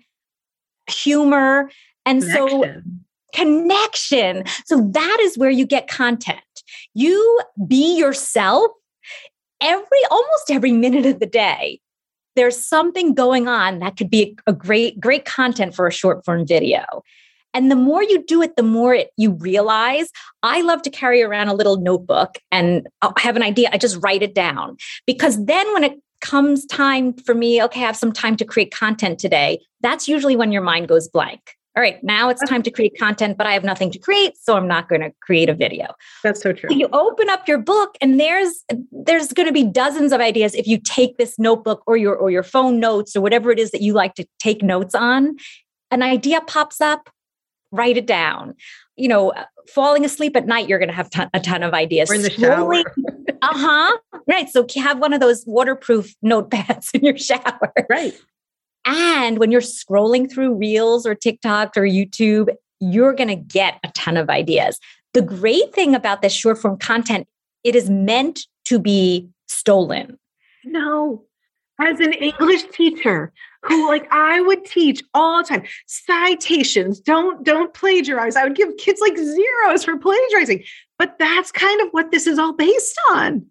humor. 0.90 1.70
And 2.04 2.20
connection. 2.20 2.60
so, 2.60 2.82
connection. 3.32 4.44
So, 4.66 4.90
that 4.92 5.18
is 5.22 5.38
where 5.38 5.48
you 5.48 5.64
get 5.64 5.88
content. 5.88 6.40
You 6.94 7.40
be 7.66 7.96
yourself 7.96 8.70
every, 9.60 9.98
almost 10.10 10.50
every 10.50 10.72
minute 10.72 11.06
of 11.06 11.20
the 11.20 11.26
day. 11.26 11.80
There's 12.36 12.56
something 12.56 13.14
going 13.14 13.48
on 13.48 13.78
that 13.78 13.96
could 13.96 14.10
be 14.10 14.36
a 14.46 14.52
great 14.52 14.98
great 14.98 15.24
content 15.24 15.74
for 15.74 15.86
a 15.86 15.92
short 15.92 16.24
form 16.24 16.46
video. 16.46 16.84
And 17.52 17.70
the 17.70 17.76
more 17.76 18.02
you 18.02 18.24
do 18.24 18.42
it 18.42 18.56
the 18.56 18.64
more 18.64 18.94
it, 18.94 19.10
you 19.16 19.32
realize 19.34 20.10
i 20.42 20.60
love 20.62 20.82
to 20.82 20.90
carry 20.90 21.22
around 21.22 21.46
a 21.48 21.54
little 21.54 21.76
notebook 21.76 22.38
and 22.50 22.88
i 23.02 23.12
have 23.18 23.36
an 23.36 23.42
idea. 23.42 23.68
I 23.72 23.78
just 23.78 23.98
write 24.02 24.22
it 24.22 24.34
down. 24.34 24.76
Because 25.06 25.44
then 25.44 25.72
when 25.72 25.84
it 25.84 25.92
comes 26.20 26.64
time 26.66 27.12
for 27.12 27.34
me 27.34 27.62
okay 27.62 27.82
i 27.82 27.86
have 27.86 27.96
some 27.96 28.12
time 28.12 28.34
to 28.34 28.44
create 28.46 28.72
content 28.72 29.18
today 29.18 29.60
that's 29.82 30.08
usually 30.08 30.36
when 30.36 30.52
your 30.52 30.62
mind 30.62 30.88
goes 30.88 31.06
blank 31.06 31.54
all 31.76 31.82
right, 31.82 32.02
now 32.04 32.28
it's 32.28 32.40
time 32.48 32.62
to 32.62 32.70
create 32.70 32.96
content, 32.98 33.36
but 33.36 33.48
I 33.48 33.52
have 33.52 33.64
nothing 33.64 33.90
to 33.90 33.98
create, 33.98 34.36
so 34.40 34.56
I'm 34.56 34.68
not 34.68 34.88
going 34.88 35.00
to 35.00 35.10
create 35.20 35.48
a 35.48 35.54
video. 35.54 35.88
That's 36.22 36.40
so 36.40 36.52
true. 36.52 36.70
So 36.70 36.76
you 36.76 36.88
open 36.92 37.28
up 37.28 37.48
your 37.48 37.58
book 37.58 37.96
and 38.00 38.20
there's 38.20 38.64
there's 38.92 39.32
going 39.32 39.48
to 39.48 39.52
be 39.52 39.64
dozens 39.64 40.12
of 40.12 40.20
ideas 40.20 40.54
if 40.54 40.68
you 40.68 40.78
take 40.78 41.18
this 41.18 41.36
notebook 41.36 41.82
or 41.88 41.96
your 41.96 42.14
or 42.14 42.30
your 42.30 42.44
phone 42.44 42.78
notes 42.78 43.16
or 43.16 43.20
whatever 43.20 43.50
it 43.50 43.58
is 43.58 43.72
that 43.72 43.82
you 43.82 43.92
like 43.92 44.14
to 44.14 44.26
take 44.38 44.62
notes 44.62 44.94
on. 44.94 45.36
An 45.90 46.02
idea 46.02 46.40
pops 46.42 46.80
up, 46.80 47.10
write 47.72 47.96
it 47.96 48.06
down. 48.06 48.54
You 48.96 49.08
know, 49.08 49.32
falling 49.68 50.04
asleep 50.04 50.36
at 50.36 50.46
night, 50.46 50.68
you're 50.68 50.78
going 50.78 50.88
to 50.88 50.94
have 50.94 51.10
ton, 51.10 51.28
a 51.34 51.40
ton 51.40 51.64
of 51.64 51.74
ideas. 51.74 52.08
Or 52.08 52.14
in 52.14 52.22
the 52.22 52.30
shower. 52.30 52.74
uh 53.42 53.58
huh. 53.58 53.98
Right. 54.28 54.48
So 54.48 54.64
have 54.76 55.00
one 55.00 55.12
of 55.12 55.20
those 55.20 55.44
waterproof 55.44 56.14
notepads 56.24 56.90
in 56.94 57.04
your 57.04 57.18
shower. 57.18 57.72
Right. 57.90 58.14
And 58.84 59.38
when 59.38 59.50
you're 59.50 59.60
scrolling 59.60 60.30
through 60.30 60.54
Reels 60.54 61.06
or 61.06 61.14
TikTok 61.14 61.76
or 61.76 61.82
YouTube, 61.82 62.54
you're 62.80 63.14
going 63.14 63.28
to 63.28 63.36
get 63.36 63.78
a 63.84 63.88
ton 63.92 64.16
of 64.16 64.28
ideas. 64.28 64.78
The 65.14 65.22
great 65.22 65.72
thing 65.72 65.94
about 65.94 66.22
this 66.22 66.32
short 66.32 66.58
form 66.58 66.78
content, 66.78 67.26
it 67.62 67.74
is 67.74 67.88
meant 67.88 68.46
to 68.66 68.78
be 68.78 69.28
stolen. 69.46 70.18
No. 70.64 71.24
As 71.80 71.98
an 72.00 72.12
English 72.12 72.64
teacher 72.72 73.32
who 73.62 73.88
like 73.88 74.06
I 74.12 74.40
would 74.40 74.64
teach 74.64 75.02
all 75.12 75.42
the 75.42 75.48
time 75.48 75.64
citations, 75.86 77.00
don't 77.00 77.44
don't 77.44 77.74
plagiarize. 77.74 78.36
I 78.36 78.44
would 78.44 78.54
give 78.54 78.76
kids 78.76 79.00
like 79.00 79.16
zeros 79.16 79.84
for 79.84 79.96
plagiarizing. 79.96 80.62
But 80.98 81.18
that's 81.18 81.50
kind 81.50 81.80
of 81.80 81.88
what 81.90 82.12
this 82.12 82.26
is 82.26 82.38
all 82.38 82.52
based 82.52 82.96
on. 83.10 83.44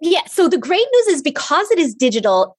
Yeah. 0.00 0.24
So 0.26 0.48
the 0.48 0.58
great 0.58 0.86
news 0.92 1.06
is 1.08 1.22
because 1.22 1.70
it 1.70 1.78
is 1.78 1.94
digital, 1.94 2.58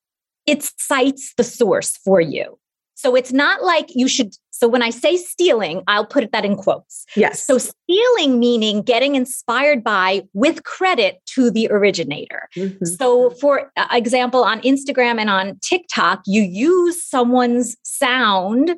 it 0.52 0.62
cites 0.78 1.34
the 1.38 1.44
source 1.44 1.98
for 1.98 2.20
you. 2.20 2.58
So 2.96 3.16
it's 3.16 3.34
not 3.34 3.64
like 3.64 3.88
you 3.90 4.08
should. 4.08 4.36
So 4.52 4.68
when 4.68 4.84
I 4.84 4.92
say 4.92 5.18
stealing, 5.18 5.82
I'll 5.88 6.06
put 6.06 6.32
that 6.34 6.46
in 6.46 6.56
quotes. 6.56 7.06
Yes. 7.16 7.44
So 7.44 7.58
stealing 7.58 8.38
meaning 8.38 8.84
getting 8.84 9.16
inspired 9.16 9.84
by 9.84 10.22
with 10.34 10.64
credit 10.66 11.20
to 11.34 11.50
the 11.50 11.68
originator. 11.72 12.48
Mm-hmm. 12.56 12.86
So 12.86 13.32
for 13.32 13.72
example, 13.92 14.44
on 14.44 14.62
Instagram 14.62 15.20
and 15.20 15.32
on 15.32 15.58
TikTok, 15.64 16.22
you 16.28 16.44
use 16.44 17.04
someone's 17.04 17.76
sound 17.82 18.76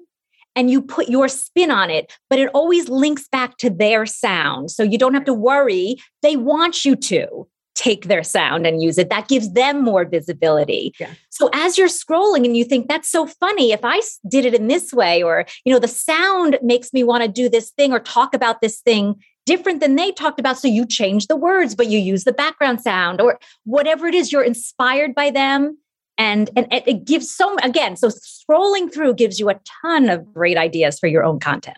and 0.56 0.70
you 0.70 0.82
put 0.82 1.10
your 1.10 1.28
spin 1.28 1.72
on 1.72 1.90
it, 1.90 2.16
but 2.30 2.40
it 2.40 2.50
always 2.54 2.88
links 2.88 3.28
back 3.28 3.58
to 3.58 3.70
their 3.70 4.06
sound. 4.06 4.72
So 4.72 4.84
you 4.84 4.98
don't 4.98 5.16
have 5.16 5.26
to 5.26 5.34
worry. 5.34 5.98
They 6.22 6.38
want 6.38 6.86
you 6.86 6.96
to. 6.96 7.48
Take 7.76 8.06
their 8.06 8.24
sound 8.24 8.68
and 8.68 8.82
use 8.82 8.98
it. 8.98 9.10
That 9.10 9.28
gives 9.28 9.54
them 9.54 9.84
more 9.84 10.06
visibility. 10.06 10.94
Yeah. 11.00 11.10
So 11.30 11.50
as 11.54 11.78
you're 11.78 11.88
scrolling 11.88 12.46
and 12.46 12.56
you 12.56 12.64
think 12.64 12.88
that's 12.88 13.10
so 13.10 13.26
funny, 13.26 13.72
if 13.72 13.82
I 13.84 14.02
did 14.28 14.46
it 14.46 14.54
in 14.54 14.68
this 14.68 14.94
way, 14.94 15.24
or 15.24 15.46
you 15.66 15.74
know, 15.74 15.80
the 15.80 15.88
sound 15.88 16.60
makes 16.62 16.94
me 16.94 17.04
want 17.04 17.24
to 17.24 17.30
do 17.30 17.50
this 17.50 17.72
thing 17.72 17.92
or 17.92 18.00
talk 18.00 18.34
about 18.34 18.62
this 18.62 18.80
thing 18.82 19.16
different 19.46 19.80
than 19.80 19.96
they 19.96 20.12
talked 20.12 20.40
about. 20.40 20.58
So 20.58 20.68
you 20.68 20.86
change 20.86 21.28
the 21.28 21.36
words, 21.36 21.76
but 21.76 21.88
you 21.88 22.00
use 22.00 22.24
the 22.24 22.34
background 22.34 22.82
sound 22.82 23.20
or 23.20 23.40
whatever 23.66 24.08
it 24.08 24.16
is, 24.16 24.32
you're 24.32 24.44
inspired 24.44 25.14
by 25.14 25.32
them. 25.32 25.78
And, 26.18 26.52
and 26.56 26.68
it 26.72 27.06
gives 27.06 27.30
so 27.32 27.58
again, 27.64 27.96
so 27.96 28.10
scrolling 28.10 28.94
through 28.94 29.16
gives 29.16 29.40
you 29.40 29.50
a 29.50 29.60
ton 29.82 30.10
of 30.10 30.32
great 30.32 30.58
ideas 30.58 31.00
for 31.00 31.08
your 31.08 31.24
own 31.24 31.40
content. 31.40 31.78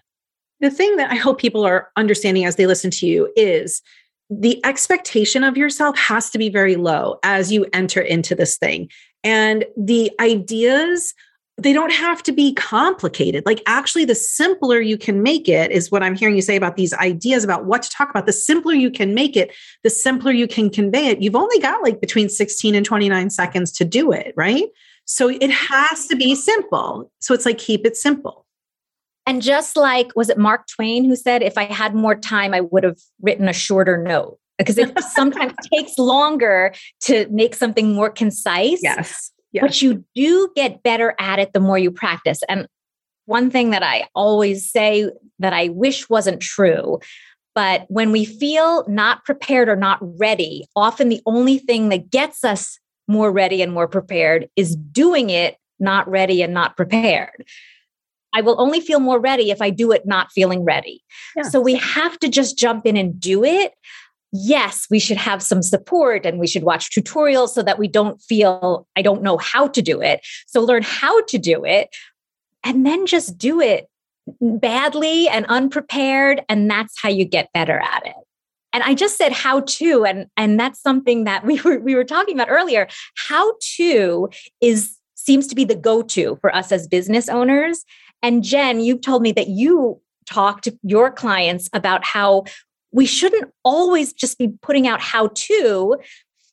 The 0.60 0.69
thing 0.69 0.97
that 0.97 1.12
I 1.12 1.15
hope 1.15 1.39
people 1.39 1.65
are 1.65 1.89
understanding 1.95 2.45
as 2.45 2.55
they 2.55 2.65
listen 2.65 2.91
to 2.91 3.08
you 3.08 3.31
is 3.36 3.81
the 4.30 4.64
expectation 4.66 5.44
of 5.44 5.58
yourself 5.58 5.98
has 5.98 6.30
to 6.32 6.38
be 6.38 6.50
very 6.50 6.76
low 6.76 7.20
as 7.24 7.52
you 7.52 7.66
enter 7.74 8.02
into 8.02 8.36
this 8.36 8.58
thing. 8.58 8.90
And 9.24 9.66
the 9.78 10.12
ideas, 10.20 11.14
they 11.58 11.74
don't 11.74 11.92
have 11.92 12.22
to 12.24 12.32
be 12.32 12.54
complicated. 12.54 13.46
Like, 13.46 13.62
actually, 13.66 14.06
the 14.06 14.16
simpler 14.16 14.82
you 14.82 14.98
can 14.98 15.24
make 15.24 15.48
it 15.48 15.72
is 15.72 15.92
what 15.92 16.04
I'm 16.04 16.16
hearing 16.16 16.36
you 16.36 16.42
say 16.42 16.56
about 16.56 16.76
these 16.76 16.94
ideas 16.96 17.44
about 17.44 17.66
what 17.66 17.84
to 17.84 17.90
talk 17.90 18.10
about. 18.10 18.26
The 18.26 18.34
simpler 18.34 18.74
you 18.74 18.92
can 18.92 19.14
make 19.14 19.38
it, 19.38 19.54
the 19.84 19.90
simpler 19.90 20.32
you 20.32 20.48
can 20.48 20.70
convey 20.70 21.08
it. 21.08 21.22
You've 21.22 21.36
only 21.36 21.60
got 21.60 21.82
like 21.82 22.02
between 22.02 22.30
16 22.30 22.76
and 22.76 22.86
29 22.86 23.30
seconds 23.30 23.72
to 23.74 23.86
do 23.86 24.12
it, 24.12 24.34
right? 24.36 24.66
So 25.06 25.30
it 25.30 25.52
has 25.52 26.08
to 26.08 26.16
be 26.16 26.36
simple. 26.36 27.12
So 27.20 27.34
it's 27.34 27.46
like, 27.46 27.58
keep 27.58 27.86
it 27.86 27.96
simple. 27.96 28.44
And 29.26 29.42
just 29.42 29.76
like, 29.76 30.12
was 30.16 30.30
it 30.30 30.38
Mark 30.38 30.68
Twain 30.68 31.04
who 31.04 31.16
said, 31.16 31.42
if 31.42 31.58
I 31.58 31.64
had 31.64 31.96
more 31.96 32.16
time, 32.16 32.54
I 32.54 32.62
would 32.62 32.84
have 32.84 33.00
written 33.22 33.48
a 33.48 33.54
shorter 33.54 33.98
note? 33.98 34.38
Because 34.58 34.78
it 34.78 34.98
sometimes 35.16 35.54
takes 35.74 35.98
longer 35.98 36.74
to 37.02 37.28
make 37.30 37.56
something 37.56 37.94
more 37.94 38.10
concise. 38.10 38.80
Yes. 38.84 39.32
yes. 39.52 39.62
But 39.62 39.82
you 39.82 40.06
do 40.16 40.50
get 40.56 40.84
better 40.84 41.16
at 41.20 41.40
it 41.40 41.54
the 41.54 41.60
more 41.60 41.78
you 41.78 41.92
practice. 41.92 42.42
And 42.48 42.68
one 43.26 43.50
thing 43.50 43.72
that 43.72 43.84
I 43.84 44.08
always 44.14 44.70
say 44.72 45.10
that 45.40 45.54
I 45.54 45.70
wish 45.70 46.08
wasn't 46.10 46.42
true, 46.42 47.00
but 47.56 47.86
when 47.88 48.12
we 48.12 48.26
feel 48.26 48.86
not 48.88 49.26
prepared 49.26 49.70
or 49.70 49.76
not 49.76 49.98
ready, 50.02 50.68
often 50.76 51.10
the 51.10 51.22
only 51.26 51.58
thing 51.58 51.90
that 51.90 52.12
gets 52.12 52.44
us 52.44 52.80
more 53.08 53.32
ready 53.32 53.62
and 53.62 53.72
more 53.72 53.88
prepared 53.88 54.50
is 54.56 54.76
doing 54.76 55.30
it 55.30 55.58
not 55.80 56.08
ready 56.08 56.42
and 56.42 56.54
not 56.54 56.78
prepared. 56.78 57.46
I 58.36 58.41
will 58.41 58.60
only 58.60 58.82
feel 58.82 59.00
more 59.00 59.19
ready 59.19 59.50
if 59.50 59.62
I 59.62 59.69
do 59.69 59.91
it 59.93 60.06
not 60.06 60.32
feeling 60.32 60.65
ready. 60.65 61.02
Yeah. 61.36 61.43
So 61.43 61.62
we 61.62 61.76
have 61.76 62.19
to 62.19 62.28
just 62.28 62.58
jump 62.58 62.86
in 62.86 62.98
and 62.98 63.17
do 63.17 63.45
it. 63.45 63.74
Yes, 64.34 64.88
we 64.91 65.00
should 65.00 65.15
have 65.15 65.41
some 65.41 65.63
support 65.63 66.26
and 66.26 66.38
we 66.38 66.45
should 66.45 66.63
watch 66.63 66.91
tutorials 66.91 67.50
so 67.50 67.63
that 67.63 67.80
we 67.80 67.88
don't 67.88 68.21
feel 68.21 68.86
I 68.98 69.02
don't 69.02 69.24
know 69.24 69.38
how 69.38 69.69
to 69.69 69.82
do 69.82 70.02
it. 70.02 70.19
So 70.48 70.60
learn 70.60 70.84
how 70.84 71.21
to 71.24 71.38
do 71.38 71.63
it 71.63 71.95
and 72.65 72.86
then 72.86 73.06
just 73.06 73.38
do 73.38 73.62
it 73.62 73.88
badly 74.41 75.30
and 75.30 75.45
unprepared 75.45 76.43
and 76.50 76.69
that's 76.69 77.02
how 77.02 77.10
you 77.10 77.24
get 77.24 77.54
better 77.54 77.80
at 77.80 78.06
it 78.08 78.15
and 78.74 78.82
i 78.82 78.95
just 78.95 79.17
said 79.17 79.32
how 79.32 79.60
to 79.62 80.04
and 80.04 80.26
and 80.36 80.60
that's 80.60 80.82
something 80.82 81.26
that 81.26 81.45
we 81.45 81.62
were 81.62 81.78
we 81.80 81.93
were 81.93 82.04
talking 82.04 82.36
about 82.36 82.50
earlier 82.50 82.88
how 83.28 83.54
to 83.62 84.28
is 84.62 84.98
seems 85.13 85.45
to 85.45 85.54
be 85.54 85.63
the 85.63 85.76
go 85.76 86.02
to 86.02 86.38
for 86.41 86.54
us 86.56 86.71
as 86.71 86.88
business 86.88 87.30
owners 87.30 87.86
and 88.26 88.44
Jen, 88.44 88.80
you've 88.80 89.02
told 89.02 89.22
me 89.22 89.32
that 89.34 89.50
you 89.50 90.02
talk 90.26 90.62
to 90.62 90.76
your 90.82 91.12
clients 91.12 91.70
about 91.74 92.04
how 92.04 92.46
we 92.92 93.06
shouldn't 93.06 93.52
always 93.64 94.14
just 94.14 94.40
be 94.40 94.48
putting 94.64 94.88
out 94.88 95.00
how 95.00 95.30
to. 95.36 95.96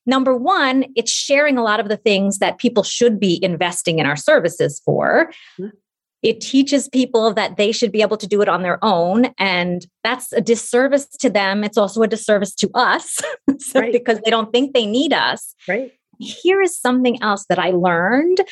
Number 0.05 0.37
one, 0.37 0.85
it's 0.97 1.11
sharing 1.11 1.57
a 1.57 1.63
lot 1.63 1.81
of 1.81 1.89
the 1.89 1.97
things 1.97 2.41
that 2.41 2.59
people 2.59 2.83
should 2.83 3.19
be 3.19 3.43
investing 3.43 4.01
in 4.01 4.05
our 4.05 4.17
services 4.17 4.83
for. 4.85 5.33
Mm-hmm. 5.59 5.75
It 6.23 6.43
teaches 6.43 6.91
people 6.91 7.33
that 7.33 7.57
they 7.57 7.73
should 7.73 7.91
be 7.91 8.03
able 8.03 8.19
to 8.19 8.27
do 8.27 8.43
it 8.43 8.51
on 8.51 8.63
their 8.63 8.79
own. 8.85 9.33
And 9.39 9.87
that's 10.05 10.31
a 10.35 10.43
disservice 10.43 11.07
to 11.21 11.31
them. 11.31 11.65
It's 11.65 11.79
also 11.79 12.03
a 12.03 12.07
disservice 12.07 12.55
to 12.57 12.71
us 12.75 13.19
so, 13.59 13.81
right. 13.81 13.93
because 13.93 14.21
they 14.21 14.31
don't 14.31 14.53
think 14.53 14.75
they 14.75 14.85
need 14.85 15.15
us. 15.15 15.55
Right. 15.67 15.91
Here 16.21 16.61
is 16.61 16.79
something 16.79 17.23
else 17.23 17.47
that 17.49 17.59
I 17.59 17.71
learned. 17.71 18.43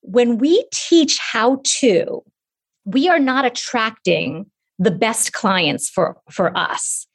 When 0.00 0.38
we 0.38 0.66
teach 0.72 1.18
how 1.18 1.60
to, 1.62 2.22
we 2.86 3.08
are 3.08 3.18
not 3.18 3.44
attracting 3.44 4.46
the 4.78 4.90
best 4.90 5.32
clients 5.32 5.90
for, 5.90 6.16
for 6.30 6.56
us. 6.56 7.06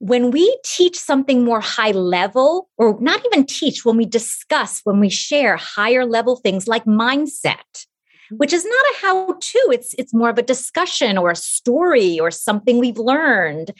When 0.00 0.30
we 0.30 0.58
teach 0.64 0.98
something 0.98 1.44
more 1.44 1.60
high 1.60 1.92
level, 1.92 2.68
or 2.76 2.98
not 3.00 3.24
even 3.24 3.46
teach, 3.46 3.84
when 3.84 3.96
we 3.96 4.04
discuss, 4.04 4.80
when 4.84 5.00
we 5.00 5.08
share 5.08 5.56
higher 5.56 6.04
level 6.04 6.36
things 6.36 6.66
like 6.66 6.84
mindset, 6.84 7.54
mm-hmm. 7.54 8.36
which 8.36 8.52
is 8.52 8.64
not 8.64 8.74
a 8.74 9.06
how 9.06 9.32
to, 9.40 9.70
it's, 9.72 9.94
it's 9.96 10.12
more 10.12 10.28
of 10.28 10.36
a 10.36 10.42
discussion 10.42 11.16
or 11.16 11.30
a 11.30 11.36
story 11.36 12.18
or 12.18 12.30
something 12.30 12.78
we've 12.78 12.98
learned 12.98 13.70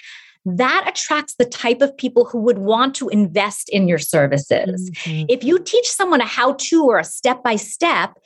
that 0.47 0.85
attracts 0.87 1.35
the 1.35 1.47
type 1.47 1.81
of 1.81 1.97
people 1.97 2.27
who 2.27 2.39
would 2.39 2.59
want 2.59 2.95
to 2.95 3.09
invest 3.09 3.69
in 3.71 3.89
your 3.89 3.99
services. 3.99 4.91
Mm-hmm. 4.91 5.27
If 5.29 5.43
you 5.43 5.59
teach 5.59 5.89
someone 5.89 6.21
a 6.21 6.27
how 6.27 6.55
to 6.55 6.85
or 6.85 6.99
a 6.99 7.05
step 7.05 7.43
by 7.43 7.57
step, 7.57 8.19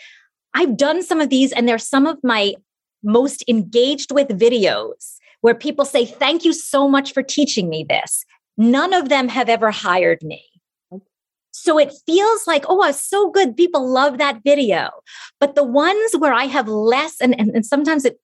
I've 0.54 0.76
done 0.76 1.02
some 1.02 1.20
of 1.20 1.30
these, 1.30 1.52
and 1.52 1.68
they're 1.68 1.78
some 1.78 2.06
of 2.06 2.18
my 2.24 2.54
most 3.02 3.44
engaged 3.48 4.12
with 4.12 4.28
videos 4.28 5.16
where 5.40 5.54
people 5.54 5.84
say, 5.84 6.04
Thank 6.04 6.44
you 6.44 6.52
so 6.52 6.88
much 6.88 7.12
for 7.12 7.22
teaching 7.22 7.68
me 7.68 7.84
this. 7.88 8.24
None 8.56 8.92
of 8.92 9.08
them 9.08 9.28
have 9.28 9.48
ever 9.48 9.70
hired 9.70 10.22
me. 10.22 10.44
So 11.52 11.78
it 11.78 11.92
feels 12.06 12.46
like, 12.46 12.64
oh, 12.68 12.84
it's 12.84 13.02
so 13.02 13.30
good. 13.30 13.56
People 13.56 13.88
love 13.88 14.18
that 14.18 14.42
video. 14.44 14.90
But 15.40 15.54
the 15.54 15.64
ones 15.64 16.12
where 16.18 16.32
I 16.32 16.44
have 16.44 16.68
less, 16.68 17.20
and, 17.20 17.38
and, 17.38 17.50
and 17.50 17.66
sometimes 17.66 18.04
it, 18.04 18.20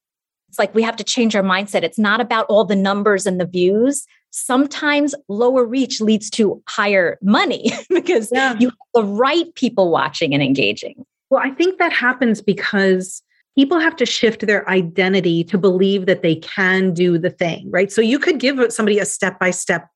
it's 0.48 0.58
like 0.58 0.74
we 0.74 0.82
have 0.82 0.96
to 0.96 1.04
change 1.04 1.34
our 1.34 1.42
mindset. 1.42 1.82
It's 1.82 1.98
not 1.98 2.20
about 2.20 2.46
all 2.48 2.64
the 2.64 2.76
numbers 2.76 3.26
and 3.26 3.40
the 3.40 3.46
views. 3.46 4.06
Sometimes 4.30 5.14
lower 5.28 5.64
reach 5.64 6.00
leads 6.00 6.30
to 6.30 6.62
higher 6.68 7.18
money 7.22 7.72
because 7.90 8.30
yeah. 8.32 8.56
you 8.58 8.68
have 8.68 8.78
the 8.94 9.04
right 9.04 9.52
people 9.56 9.90
watching 9.90 10.32
and 10.32 10.42
engaging. 10.42 11.04
Well, 11.30 11.42
I 11.44 11.50
think 11.50 11.78
that 11.78 11.92
happens 11.92 12.40
because 12.40 13.20
people 13.56 13.78
have 13.78 13.96
to 13.96 14.06
shift 14.06 14.46
their 14.46 14.68
identity 14.68 15.44
to 15.44 15.58
believe 15.58 16.06
that 16.06 16.22
they 16.22 16.36
can 16.36 16.92
do 16.92 17.18
the 17.18 17.30
thing, 17.30 17.70
right? 17.70 17.92
So 17.92 18.00
you 18.00 18.18
could 18.18 18.40
give 18.40 18.72
somebody 18.72 18.98
a 18.98 19.04
step 19.04 19.38
by 19.38 19.50
step 19.50 19.88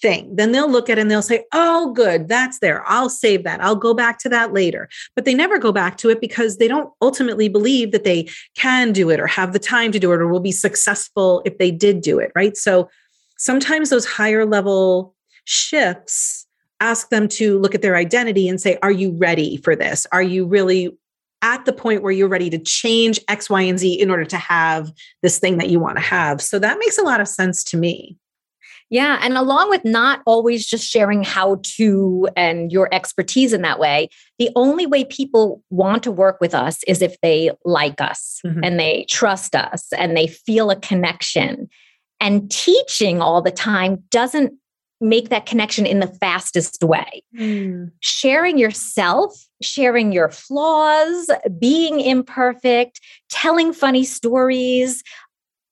thing. 0.00 0.34
Then 0.34 0.52
they'll 0.52 0.70
look 0.70 0.88
at 0.88 0.98
it 0.98 1.00
and 1.02 1.10
they'll 1.10 1.22
say, 1.22 1.44
oh, 1.52 1.92
good, 1.92 2.28
that's 2.28 2.60
there. 2.60 2.84
I'll 2.86 3.08
save 3.08 3.44
that. 3.44 3.62
I'll 3.62 3.76
go 3.76 3.94
back 3.94 4.18
to 4.20 4.28
that 4.28 4.52
later. 4.52 4.88
But 5.14 5.24
they 5.24 5.34
never 5.34 5.58
go 5.58 5.72
back 5.72 5.96
to 5.98 6.10
it 6.10 6.20
because 6.20 6.58
they 6.58 6.68
don't 6.68 6.92
ultimately 7.02 7.48
believe 7.48 7.92
that 7.92 8.04
they 8.04 8.28
can 8.54 8.92
do 8.92 9.10
it 9.10 9.20
or 9.20 9.26
have 9.26 9.52
the 9.52 9.58
time 9.58 9.92
to 9.92 9.98
do 9.98 10.12
it 10.12 10.20
or 10.20 10.28
will 10.28 10.40
be 10.40 10.52
successful 10.52 11.42
if 11.44 11.58
they 11.58 11.70
did 11.70 12.00
do 12.00 12.18
it, 12.18 12.30
right? 12.34 12.56
So 12.56 12.88
sometimes 13.36 13.90
those 13.90 14.06
higher 14.06 14.46
level 14.46 15.14
shifts 15.44 16.46
ask 16.80 17.08
them 17.08 17.26
to 17.26 17.58
look 17.58 17.74
at 17.74 17.82
their 17.82 17.96
identity 17.96 18.48
and 18.48 18.60
say, 18.60 18.78
Are 18.82 18.92
you 18.92 19.12
ready 19.12 19.56
for 19.56 19.74
this? 19.74 20.06
Are 20.12 20.22
you 20.22 20.46
really 20.46 20.96
at 21.42 21.64
the 21.64 21.72
point 21.72 22.02
where 22.02 22.12
you're 22.12 22.28
ready 22.28 22.50
to 22.50 22.58
change 22.58 23.20
X, 23.28 23.48
Y, 23.48 23.62
and 23.62 23.78
Z 23.78 24.00
in 24.00 24.10
order 24.10 24.24
to 24.24 24.36
have 24.36 24.92
this 25.22 25.38
thing 25.38 25.58
that 25.58 25.70
you 25.70 25.78
want 25.78 25.96
to 25.96 26.02
have. 26.02 26.40
So 26.40 26.58
that 26.58 26.78
makes 26.78 26.98
a 26.98 27.02
lot 27.02 27.20
of 27.20 27.28
sense 27.28 27.62
to 27.64 27.76
me. 27.76 28.16
Yeah. 28.90 29.18
And 29.22 29.36
along 29.36 29.68
with 29.68 29.84
not 29.84 30.22
always 30.24 30.66
just 30.66 30.88
sharing 30.88 31.22
how 31.22 31.60
to 31.76 32.28
and 32.36 32.72
your 32.72 32.88
expertise 32.92 33.52
in 33.52 33.62
that 33.62 33.78
way, 33.78 34.08
the 34.38 34.50
only 34.56 34.86
way 34.86 35.04
people 35.04 35.62
want 35.68 36.02
to 36.04 36.10
work 36.10 36.40
with 36.40 36.54
us 36.54 36.82
is 36.86 37.02
if 37.02 37.20
they 37.20 37.50
like 37.64 38.00
us 38.00 38.40
mm-hmm. 38.46 38.64
and 38.64 38.80
they 38.80 39.04
trust 39.10 39.54
us 39.54 39.92
and 39.92 40.16
they 40.16 40.26
feel 40.26 40.70
a 40.70 40.76
connection. 40.76 41.68
And 42.20 42.50
teaching 42.50 43.20
all 43.20 43.42
the 43.42 43.50
time 43.50 44.02
doesn't 44.10 44.54
make 45.00 45.28
that 45.28 45.46
connection 45.46 45.86
in 45.86 46.00
the 46.00 46.06
fastest 46.06 46.82
way. 46.82 47.22
Mm. 47.36 47.92
Sharing 48.00 48.58
yourself, 48.58 49.46
sharing 49.62 50.12
your 50.12 50.28
flaws, 50.28 51.30
being 51.58 52.00
imperfect, 52.00 53.00
telling 53.30 53.72
funny 53.72 54.04
stories, 54.04 55.02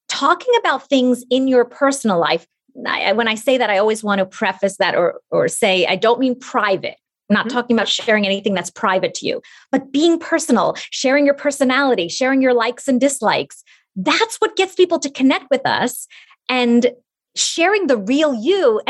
talking 0.08 0.52
about 0.58 0.88
things 0.88 1.24
in 1.30 1.48
your 1.48 1.64
personal 1.64 2.18
life. 2.18 2.46
I, 2.86 3.12
when 3.12 3.26
I 3.26 3.34
say 3.34 3.58
that, 3.58 3.70
I 3.70 3.78
always 3.78 4.04
want 4.04 4.18
to 4.18 4.26
preface 4.26 4.76
that 4.76 4.94
or, 4.94 5.20
or 5.30 5.48
say, 5.48 5.86
I 5.86 5.96
don't 5.96 6.20
mean 6.20 6.38
private. 6.38 6.96
I'm 7.28 7.34
not 7.34 7.46
mm-hmm. 7.46 7.56
talking 7.56 7.76
about 7.76 7.88
sharing 7.88 8.26
anything 8.26 8.54
that's 8.54 8.70
private 8.70 9.14
to 9.14 9.26
you, 9.26 9.42
but 9.72 9.90
being 9.90 10.18
personal, 10.18 10.76
sharing 10.90 11.24
your 11.24 11.34
personality, 11.34 12.08
sharing 12.08 12.42
your 12.42 12.54
likes 12.54 12.86
and 12.86 13.00
dislikes. 13.00 13.64
That's 13.96 14.36
what 14.36 14.56
gets 14.56 14.74
people 14.74 14.98
to 15.00 15.10
connect 15.10 15.46
with 15.50 15.66
us. 15.66 16.06
And 16.48 16.92
sharing 17.36 17.86
the 17.86 17.98
real 17.98 18.34
you 18.34 18.80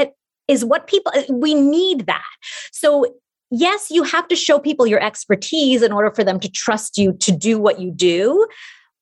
is 0.48 0.64
what 0.64 0.86
people 0.86 1.12
uh, 1.14 1.22
we 1.30 1.54
need 1.54 2.06
that. 2.06 2.24
So 2.72 3.06
yes, 3.50 3.90
you 3.90 4.02
have 4.02 4.28
to 4.28 4.36
show 4.36 4.58
people 4.58 4.86
your 4.86 5.02
expertise 5.02 5.82
in 5.82 5.92
order 5.92 6.10
for 6.10 6.24
them 6.24 6.40
to 6.40 6.50
trust 6.50 6.98
you 6.98 7.12
to 7.20 7.32
do 7.32 7.58
what 7.58 7.80
you 7.80 7.90
do. 7.90 8.46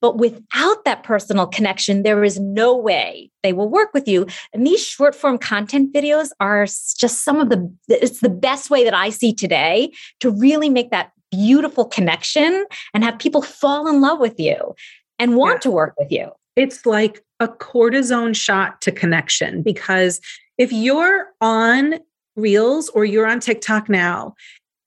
But 0.01 0.19
without 0.19 0.85
that 0.85 1.03
personal 1.03 1.47
connection, 1.47 2.03
there 2.03 2.25
is 2.25 2.39
no 2.39 2.77
way 2.77 3.31
they 3.43 3.55
will 3.55 3.71
work 3.71 3.95
with 3.95 4.07
you. 4.07 4.27
And 4.53 4.67
these 4.67 4.85
short 4.85 5.15
form 5.15 5.39
content 5.39 5.95
videos 5.95 6.29
are 6.41 6.65
just 6.67 7.23
some 7.25 7.41
of 7.41 7.49
the, 7.49 7.73
it's 7.89 8.21
the 8.21 8.29
best 8.29 8.69
way 8.69 8.85
that 8.85 8.93
I 8.93 9.09
see 9.09 9.33
today 9.33 9.93
to 10.21 10.31
really 10.31 10.69
make 10.69 10.91
that 10.91 11.13
beautiful 11.31 11.87
connection 11.87 12.67
and 12.93 13.03
have 13.03 13.19
people 13.19 13.41
fall 13.41 13.89
in 13.89 14.03
love 14.03 14.21
with 14.21 14.39
you 14.39 14.75
and 15.19 15.37
want 15.37 15.57
yeah. 15.57 15.61
to 15.61 15.71
work 15.71 15.95
with 15.99 16.13
you. 16.13 16.31
It's 16.55 16.85
like 16.85 17.25
a 17.41 17.49
cortisone 17.49 18.37
shot 18.37 18.83
to 18.83 18.93
connection 18.93 19.63
because 19.63 20.21
if 20.59 20.73
you're 20.73 21.29
on 21.41 21.99
Reels 22.37 22.89
or 22.91 23.05
you're 23.05 23.27
on 23.27 23.41
TikTok 23.41 23.89
now 23.89 24.35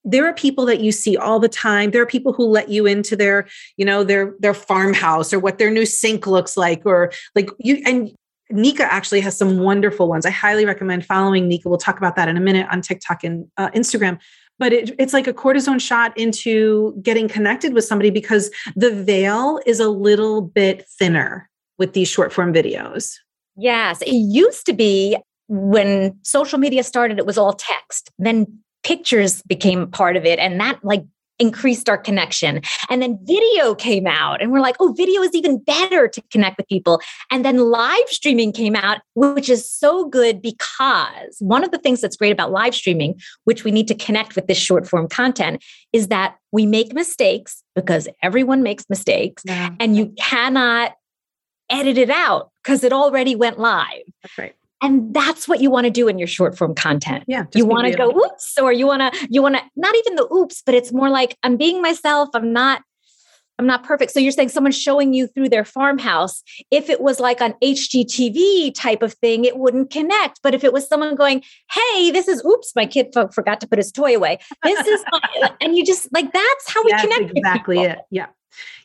there 0.07 0.25
are 0.25 0.33
people 0.33 0.65
that 0.65 0.79
you 0.79 0.91
see 0.91 1.17
all 1.17 1.37
the 1.39 1.49
time 1.49 1.91
there 1.91 2.01
are 2.01 2.07
people 2.07 2.31
who 2.31 2.47
let 2.47 2.69
you 2.69 2.85
into 2.85 3.15
their 3.15 3.47
you 3.75 3.85
know 3.85 4.03
their 4.03 4.33
their 4.39 4.53
farmhouse 4.53 5.33
or 5.33 5.39
what 5.39 5.57
their 5.57 5.69
new 5.69 5.85
sink 5.85 6.25
looks 6.25 6.55
like 6.55 6.81
or 6.85 7.11
like 7.35 7.49
you 7.59 7.81
and 7.85 8.11
Nika 8.49 8.91
actually 8.91 9.19
has 9.19 9.37
some 9.37 9.59
wonderful 9.59 10.07
ones. 10.07 10.25
I 10.25 10.29
highly 10.29 10.65
recommend 10.65 11.05
following 11.05 11.49
Nika. 11.49 11.67
We'll 11.67 11.77
talk 11.77 11.97
about 11.97 12.15
that 12.15 12.29
in 12.29 12.37
a 12.37 12.39
minute 12.39 12.65
on 12.71 12.81
TikTok 12.81 13.25
and 13.25 13.45
uh, 13.57 13.69
Instagram. 13.71 14.19
But 14.57 14.71
it, 14.71 14.95
it's 14.97 15.11
like 15.11 15.27
a 15.27 15.33
cortisone 15.33 15.81
shot 15.81 16.17
into 16.17 16.97
getting 17.01 17.27
connected 17.27 17.73
with 17.73 17.83
somebody 17.83 18.09
because 18.09 18.49
the 18.75 18.91
veil 18.91 19.59
is 19.65 19.81
a 19.81 19.89
little 19.89 20.41
bit 20.41 20.87
thinner 20.97 21.49
with 21.77 21.91
these 21.91 22.07
short 22.07 22.31
form 22.31 22.53
videos. 22.53 23.15
Yes. 23.57 24.01
It 24.01 24.13
used 24.13 24.65
to 24.67 24.73
be 24.73 25.17
when 25.47 26.17
social 26.23 26.59
media 26.59 26.83
started, 26.83 27.19
it 27.19 27.25
was 27.25 27.37
all 27.37 27.53
text. 27.53 28.11
Then 28.19 28.59
pictures 28.83 29.41
became 29.43 29.87
part 29.87 30.15
of 30.15 30.25
it 30.25 30.39
and 30.39 30.59
that 30.59 30.79
like 30.83 31.03
increased 31.39 31.89
our 31.89 31.97
connection. 31.97 32.61
And 32.89 33.01
then 33.01 33.19
video 33.23 33.75
came 33.75 34.07
out, 34.07 34.41
and 34.41 34.51
we're 34.51 34.59
like, 34.59 34.75
oh, 34.79 34.93
video 34.97 35.21
is 35.21 35.33
even 35.33 35.59
better 35.59 36.07
to 36.07 36.21
connect 36.31 36.57
with 36.57 36.67
people. 36.67 37.01
And 37.31 37.45
then 37.45 37.57
live 37.57 38.07
streaming 38.07 38.51
came 38.51 38.75
out, 38.75 38.99
which 39.15 39.49
is 39.49 39.69
so 39.69 40.07
good 40.07 40.41
because 40.41 41.35
one 41.39 41.63
of 41.63 41.71
the 41.71 41.77
things 41.77 42.01
that's 42.01 42.15
great 42.15 42.31
about 42.31 42.51
live 42.51 42.73
streaming, 42.73 43.19
which 43.43 43.63
we 43.63 43.71
need 43.71 43.87
to 43.87 43.95
connect 43.95 44.35
with 44.35 44.47
this 44.47 44.57
short 44.57 44.87
form 44.87 45.07
content, 45.07 45.63
is 45.93 46.07
that 46.07 46.35
we 46.51 46.65
make 46.65 46.93
mistakes 46.93 47.63
because 47.75 48.07
everyone 48.23 48.63
makes 48.63 48.85
mistakes, 48.89 49.43
yeah. 49.45 49.69
and 49.79 49.95
you 49.95 50.13
cannot 50.17 50.93
edit 51.69 51.97
it 51.97 52.09
out 52.09 52.51
because 52.63 52.83
it 52.83 52.93
already 52.93 53.35
went 53.35 53.59
live. 53.59 54.01
That's 54.23 54.37
right 54.37 54.55
and 54.81 55.13
that's 55.13 55.47
what 55.47 55.61
you 55.61 55.71
want 55.71 55.85
to 55.85 55.91
do 55.91 56.07
in 56.07 56.17
your 56.17 56.27
short 56.27 56.57
form 56.57 56.75
content. 56.75 57.23
Yeah 57.27 57.45
you 57.53 57.65
want 57.65 57.87
to 57.87 57.97
go 57.97 58.09
oops 58.09 58.57
or 58.61 58.71
you 58.71 58.87
want 58.87 59.13
to 59.13 59.27
you 59.29 59.41
want 59.41 59.55
to 59.55 59.61
not 59.75 59.95
even 59.95 60.15
the 60.15 60.27
oops 60.33 60.61
but 60.65 60.75
it's 60.75 60.91
more 60.93 61.09
like 61.09 61.37
i'm 61.43 61.57
being 61.57 61.81
myself 61.81 62.29
i'm 62.33 62.53
not 62.53 62.81
i'm 63.59 63.65
not 63.65 63.83
perfect. 63.83 64.11
So 64.11 64.19
you're 64.19 64.31
saying 64.31 64.49
someone's 64.49 64.79
showing 64.79 65.13
you 65.13 65.27
through 65.27 65.49
their 65.49 65.65
farmhouse 65.65 66.43
if 66.69 66.89
it 66.89 67.01
was 67.01 67.19
like 67.19 67.41
an 67.41 67.53
hgtv 67.63 68.73
type 68.75 69.01
of 69.01 69.13
thing 69.13 69.45
it 69.45 69.57
wouldn't 69.57 69.89
connect. 69.89 70.41
But 70.43 70.53
if 70.53 70.63
it 70.63 70.73
was 70.73 70.87
someone 70.87 71.15
going 71.15 71.43
hey 71.71 72.11
this 72.11 72.27
is 72.27 72.43
oops 72.45 72.73
my 72.75 72.85
kid 72.85 73.13
forgot 73.33 73.59
to 73.61 73.67
put 73.67 73.79
his 73.79 73.91
toy 73.91 74.15
away 74.15 74.39
this 74.63 74.85
is 74.87 75.03
my, 75.11 75.51
and 75.61 75.75
you 75.75 75.85
just 75.85 76.07
like 76.13 76.31
that's 76.31 76.71
how 76.71 76.83
we 76.83 76.91
that's 76.91 77.03
connect 77.03 77.31
exactly 77.35 77.81
it. 77.81 77.99
Yeah 78.11 78.27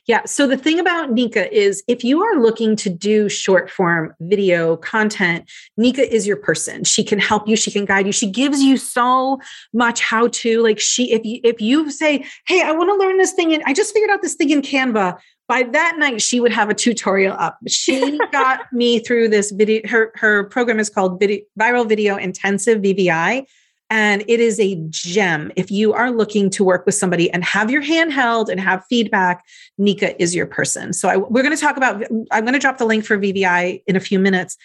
yeah. 0.05 0.25
So 0.25 0.47
the 0.47 0.57
thing 0.57 0.79
about 0.79 1.11
Nika 1.11 1.53
is 1.53 1.81
if 1.87 2.03
you 2.03 2.21
are 2.23 2.39
looking 2.39 2.75
to 2.77 2.89
do 2.89 3.29
short 3.29 3.69
form 3.69 4.13
video 4.19 4.75
content, 4.77 5.49
Nika 5.77 6.13
is 6.13 6.27
your 6.27 6.35
person. 6.35 6.83
She 6.83 7.03
can 7.03 7.19
help 7.19 7.47
you, 7.47 7.55
she 7.55 7.71
can 7.71 7.85
guide 7.85 8.05
you. 8.05 8.11
She 8.11 8.29
gives 8.29 8.61
you 8.61 8.75
so 8.75 9.39
much 9.73 10.01
how 10.01 10.27
to 10.27 10.61
like 10.61 10.79
she 10.79 11.13
if 11.13 11.23
you 11.23 11.39
if 11.43 11.61
you 11.61 11.89
say, 11.89 12.25
"Hey, 12.47 12.61
I 12.61 12.71
want 12.71 12.89
to 12.89 12.95
learn 12.95 13.17
this 13.17 13.31
thing 13.31 13.53
and 13.53 13.63
I 13.65 13.73
just 13.73 13.93
figured 13.93 14.11
out 14.11 14.21
this 14.21 14.35
thing 14.35 14.49
in 14.49 14.61
Canva." 14.61 15.17
By 15.47 15.63
that 15.63 15.95
night 15.97 16.21
she 16.21 16.39
would 16.39 16.53
have 16.53 16.69
a 16.69 16.73
tutorial 16.73 17.35
up. 17.37 17.57
She 17.67 18.19
got 18.31 18.61
me 18.73 18.99
through 18.99 19.29
this 19.29 19.51
video 19.51 19.87
her 19.87 20.11
her 20.15 20.45
program 20.45 20.79
is 20.79 20.89
called 20.89 21.19
video, 21.19 21.41
Viral 21.57 21.87
Video 21.87 22.17
Intensive 22.17 22.81
VVI 22.81 23.45
and 23.93 24.23
it 24.27 24.39
is 24.39 24.59
a 24.59 24.73
gem. 24.89 25.51
If 25.55 25.69
you 25.69 25.93
are 25.93 26.09
looking 26.09 26.49
to 26.49 26.63
work 26.63 26.83
with 26.83 26.95
somebody 26.95 27.29
and 27.29 27.43
have 27.43 27.69
your 27.69 27.83
hand 27.83 28.11
held 28.11 28.49
and 28.49 28.59
have 28.59 28.83
feedback, 28.89 29.45
Nika 29.77 30.19
is 30.19 30.33
your 30.33 30.47
person. 30.47 30.93
So 30.93 31.09
I, 31.09 31.17
we're 31.17 31.43
going 31.43 31.55
to 31.55 31.61
talk 31.61 31.77
about, 31.77 32.03
I'm 32.31 32.43
going 32.43 32.53
to 32.53 32.59
drop 32.59 32.79
the 32.79 32.85
link 32.85 33.05
for 33.05 33.19
VVI 33.19 33.83
in 33.85 33.95
a 33.95 33.99
few 33.99 34.17
minutes. 34.17 34.57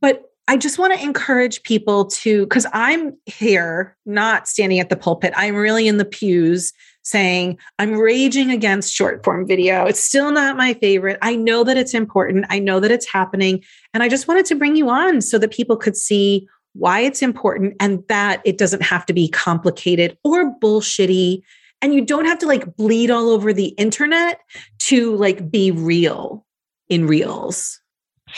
But 0.00 0.22
I 0.48 0.56
just 0.56 0.78
want 0.78 0.94
to 0.94 1.04
encourage 1.04 1.62
people 1.64 2.06
to, 2.06 2.44
because 2.44 2.64
I'm 2.72 3.14
here, 3.26 3.94
not 4.06 4.48
standing 4.48 4.80
at 4.80 4.88
the 4.88 4.96
pulpit, 4.96 5.34
I'm 5.36 5.54
really 5.54 5.86
in 5.86 5.98
the 5.98 6.06
pews 6.06 6.72
saying, 7.02 7.58
I'm 7.78 7.92
raging 7.98 8.50
against 8.50 8.94
short 8.94 9.22
form 9.22 9.46
video. 9.46 9.84
It's 9.84 10.02
still 10.02 10.32
not 10.32 10.56
my 10.56 10.72
favorite. 10.72 11.18
I 11.20 11.36
know 11.36 11.62
that 11.64 11.76
it's 11.76 11.92
important. 11.92 12.46
I 12.48 12.58
know 12.58 12.80
that 12.80 12.90
it's 12.90 13.06
happening. 13.06 13.62
And 13.92 14.02
I 14.02 14.08
just 14.08 14.28
wanted 14.28 14.46
to 14.46 14.54
bring 14.54 14.76
you 14.76 14.88
on 14.88 15.20
so 15.20 15.36
that 15.36 15.50
people 15.50 15.76
could 15.76 15.96
see 15.96 16.48
why 16.74 17.00
it's 17.00 17.22
important 17.22 17.74
and 17.80 18.02
that 18.08 18.40
it 18.44 18.58
doesn't 18.58 18.82
have 18.82 19.04
to 19.06 19.12
be 19.12 19.28
complicated 19.28 20.16
or 20.24 20.54
bullshitty. 20.60 21.42
And 21.82 21.94
you 21.94 22.04
don't 22.04 22.26
have 22.26 22.38
to 22.40 22.46
like 22.46 22.76
bleed 22.76 23.10
all 23.10 23.30
over 23.30 23.52
the 23.52 23.68
internet 23.78 24.40
to 24.80 25.16
like 25.16 25.50
be 25.50 25.70
real 25.70 26.46
in 26.88 27.06
reels. 27.06 27.80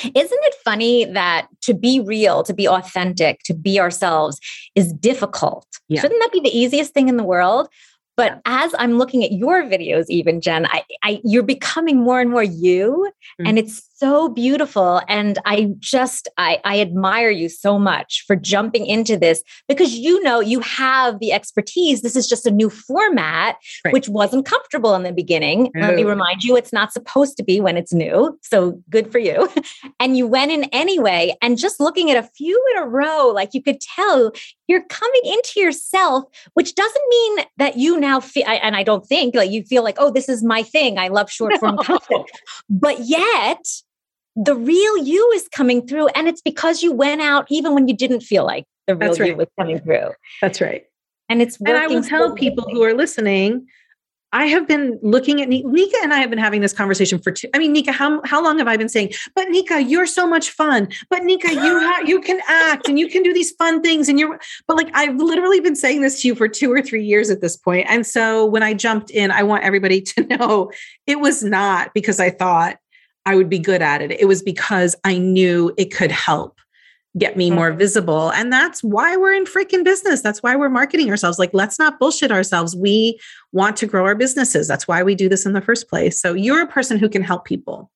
Isn't 0.04 0.14
it 0.14 0.54
funny 0.64 1.04
that 1.06 1.48
to 1.62 1.74
be 1.74 2.00
real 2.00 2.42
to 2.44 2.54
be 2.54 2.66
authentic 2.66 3.40
to 3.44 3.54
be 3.54 3.78
ourselves 3.78 4.40
is 4.74 4.92
difficult? 4.92 5.66
Yeah. 5.88 6.00
shouldn't 6.00 6.20
that 6.22 6.32
be 6.32 6.40
the 6.40 6.56
easiest 6.56 6.94
thing 6.94 7.08
in 7.08 7.16
the 7.16 7.24
world? 7.24 7.68
But 8.16 8.40
as 8.44 8.74
I'm 8.78 8.98
looking 8.98 9.24
at 9.24 9.32
your 9.32 9.62
videos, 9.62 10.06
even 10.08 10.40
Jen, 10.40 10.66
I, 10.66 10.84
I 11.02 11.20
you're 11.24 11.42
becoming 11.42 11.96
more 11.98 12.20
and 12.20 12.30
more 12.30 12.42
you, 12.42 13.10
mm-hmm. 13.40 13.46
and 13.46 13.58
it's 13.58 13.88
so 14.02 14.28
beautiful. 14.28 15.00
And 15.06 15.38
I 15.44 15.68
just 15.78 16.28
I, 16.36 16.60
I 16.64 16.80
admire 16.80 17.30
you 17.30 17.48
so 17.48 17.78
much 17.78 18.24
for 18.26 18.34
jumping 18.34 18.84
into 18.84 19.16
this 19.16 19.44
because 19.68 19.94
you 19.94 20.20
know 20.24 20.40
you 20.40 20.58
have 20.58 21.20
the 21.20 21.30
expertise. 21.30 22.02
This 22.02 22.16
is 22.16 22.26
just 22.26 22.44
a 22.44 22.50
new 22.50 22.68
format, 22.68 23.58
right. 23.84 23.94
which 23.94 24.08
wasn't 24.08 24.44
comfortable 24.44 24.96
in 24.96 25.04
the 25.04 25.12
beginning. 25.12 25.70
Let 25.76 25.94
me 25.94 26.02
remind 26.02 26.42
you, 26.42 26.56
it's 26.56 26.72
not 26.72 26.92
supposed 26.92 27.36
to 27.36 27.44
be 27.44 27.60
when 27.60 27.76
it's 27.76 27.92
new. 27.92 28.36
So 28.42 28.82
good 28.90 29.12
for 29.12 29.20
you. 29.20 29.48
and 30.00 30.16
you 30.16 30.26
went 30.26 30.50
in 30.50 30.64
anyway. 30.72 31.36
And 31.40 31.56
just 31.56 31.78
looking 31.78 32.10
at 32.10 32.16
a 32.16 32.28
few 32.34 32.60
in 32.74 32.82
a 32.82 32.86
row, 32.86 33.28
like 33.28 33.50
you 33.52 33.62
could 33.62 33.80
tell 33.80 34.32
you're 34.66 34.82
coming 34.88 35.20
into 35.26 35.60
yourself, 35.60 36.24
which 36.54 36.74
doesn't 36.74 37.04
mean 37.08 37.38
that 37.58 37.76
you 37.76 38.00
now 38.00 38.18
feel, 38.18 38.44
and 38.46 38.74
I 38.74 38.82
don't 38.82 39.06
think 39.06 39.36
like 39.36 39.50
you 39.50 39.62
feel 39.62 39.84
like, 39.84 39.96
oh, 39.98 40.10
this 40.10 40.28
is 40.28 40.42
my 40.42 40.64
thing. 40.64 40.98
I 40.98 41.06
love 41.06 41.30
short 41.30 41.52
form 41.60 41.74
no. 41.76 41.82
content. 41.82 42.28
But 42.68 43.00
yet, 43.00 43.64
the 44.36 44.54
real 44.54 44.96
you 44.98 45.30
is 45.34 45.48
coming 45.48 45.86
through. 45.86 46.08
And 46.08 46.28
it's 46.28 46.42
because 46.42 46.82
you 46.82 46.92
went 46.92 47.20
out 47.20 47.46
even 47.50 47.74
when 47.74 47.88
you 47.88 47.96
didn't 47.96 48.20
feel 48.20 48.44
like 48.44 48.64
the 48.86 48.96
real 48.96 49.14
you 49.16 49.36
was 49.36 49.48
coming 49.58 49.80
through. 49.80 50.10
That's 50.40 50.60
right. 50.60 50.84
And 51.28 51.40
it's 51.40 51.58
and 51.60 51.76
I 51.76 51.86
will 51.86 52.02
tell 52.02 52.34
people 52.34 52.64
who 52.70 52.82
are 52.82 52.94
listening 52.94 53.66
I 54.32 54.46
have 54.46 54.66
been 54.66 54.98
looking 55.02 55.42
at 55.42 55.48
Nika 55.48 55.96
and 56.02 56.14
I 56.14 56.18
have 56.18 56.30
been 56.30 56.38
having 56.38 56.62
this 56.62 56.72
conversation 56.72 57.18
for 57.18 57.30
two. 57.30 57.48
I 57.54 57.58
mean, 57.58 57.72
Nika, 57.72 57.92
how, 57.92 58.22
how 58.24 58.42
long 58.42 58.58
have 58.58 58.66
I 58.66 58.78
been 58.78 58.88
saying, 58.88 59.12
but 59.34 59.50
Nika, 59.50 59.82
you're 59.82 60.06
so 60.06 60.26
much 60.26 60.50
fun. 60.50 60.88
But 61.10 61.24
Nika, 61.24 61.52
you 61.52 61.80
ha- 61.80 62.02
you 62.06 62.20
can 62.20 62.40
act 62.48 62.88
and 62.88 62.98
you 62.98 63.08
can 63.08 63.22
do 63.22 63.34
these 63.34 63.50
fun 63.52 63.82
things. 63.82 64.08
And 64.08 64.18
you're, 64.18 64.40
but 64.66 64.78
like, 64.78 64.88
I've 64.94 65.16
literally 65.16 65.60
been 65.60 65.76
saying 65.76 66.00
this 66.00 66.22
to 66.22 66.28
you 66.28 66.34
for 66.34 66.48
two 66.48 66.72
or 66.72 66.80
three 66.80 67.04
years 67.04 67.28
at 67.28 67.42
this 67.42 67.58
point. 67.58 67.86
And 67.90 68.06
so 68.06 68.46
when 68.46 68.62
I 68.62 68.72
jumped 68.72 69.10
in, 69.10 69.30
I 69.30 69.42
want 69.42 69.64
everybody 69.64 70.00
to 70.00 70.24
know 70.24 70.72
it 71.06 71.20
was 71.20 71.42
not 71.42 71.92
because 71.92 72.18
I 72.18 72.30
thought 72.30 72.78
I 73.24 73.36
would 73.36 73.48
be 73.48 73.58
good 73.58 73.82
at 73.82 74.02
it. 74.02 74.10
It 74.10 74.26
was 74.26 74.42
because 74.42 74.96
I 75.04 75.18
knew 75.18 75.72
it 75.76 75.94
could 75.94 76.10
help 76.10 76.58
get 77.18 77.36
me 77.36 77.50
more 77.50 77.68
mm-hmm. 77.68 77.78
visible. 77.78 78.32
And 78.32 78.52
that's 78.52 78.82
why 78.82 79.16
we're 79.16 79.34
in 79.34 79.44
freaking 79.44 79.84
business. 79.84 80.22
That's 80.22 80.42
why 80.42 80.56
we're 80.56 80.70
marketing 80.70 81.10
ourselves. 81.10 81.38
Like, 81.38 81.50
let's 81.52 81.78
not 81.78 81.98
bullshit 81.98 82.32
ourselves. 82.32 82.74
We 82.74 83.20
want 83.52 83.76
to 83.78 83.86
grow 83.86 84.06
our 84.06 84.14
businesses. 84.14 84.66
That's 84.66 84.88
why 84.88 85.02
we 85.02 85.14
do 85.14 85.28
this 85.28 85.44
in 85.44 85.52
the 85.52 85.60
first 85.60 85.88
place. 85.88 86.20
So 86.20 86.32
you're 86.32 86.62
a 86.62 86.66
person 86.66 86.98
who 86.98 87.08
can 87.08 87.22
help 87.22 87.44
people. 87.44 87.90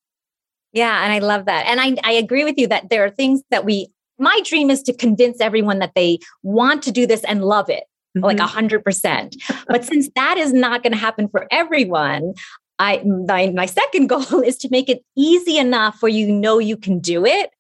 Yeah. 0.72 1.02
And 1.02 1.12
I 1.12 1.20
love 1.20 1.46
that. 1.46 1.64
And 1.66 1.80
I, 1.80 1.96
I 2.04 2.12
agree 2.12 2.44
with 2.44 2.58
you 2.58 2.66
that 2.68 2.90
there 2.90 3.04
are 3.04 3.10
things 3.10 3.42
that 3.50 3.64
we, 3.64 3.88
my 4.18 4.38
dream 4.44 4.68
is 4.68 4.82
to 4.82 4.92
convince 4.92 5.40
everyone 5.40 5.78
that 5.78 5.94
they 5.94 6.18
want 6.42 6.82
to 6.82 6.92
do 6.92 7.06
this 7.06 7.24
and 7.24 7.42
love 7.42 7.70
it. 7.70 7.84
Mm-hmm. 8.16 8.24
Like 8.24 8.38
a 8.38 8.46
hundred 8.46 8.82
percent. 8.82 9.36
But 9.66 9.84
since 9.84 10.08
that 10.14 10.38
is 10.38 10.52
not 10.52 10.82
going 10.82 10.92
to 10.92 10.98
happen 10.98 11.28
for 11.28 11.46
everyone, 11.50 12.32
I 12.78 13.02
my, 13.04 13.50
my 13.50 13.66
second 13.66 14.06
goal 14.14 14.40
is 14.40 14.56
to 14.58 14.68
make 14.70 14.88
it 14.88 15.04
easy 15.16 15.58
enough 15.58 16.02
where 16.02 16.10
you 16.10 16.30
know 16.30 16.58
you 16.58 16.76
can 16.76 16.98
do 16.98 17.24
it 17.24 17.50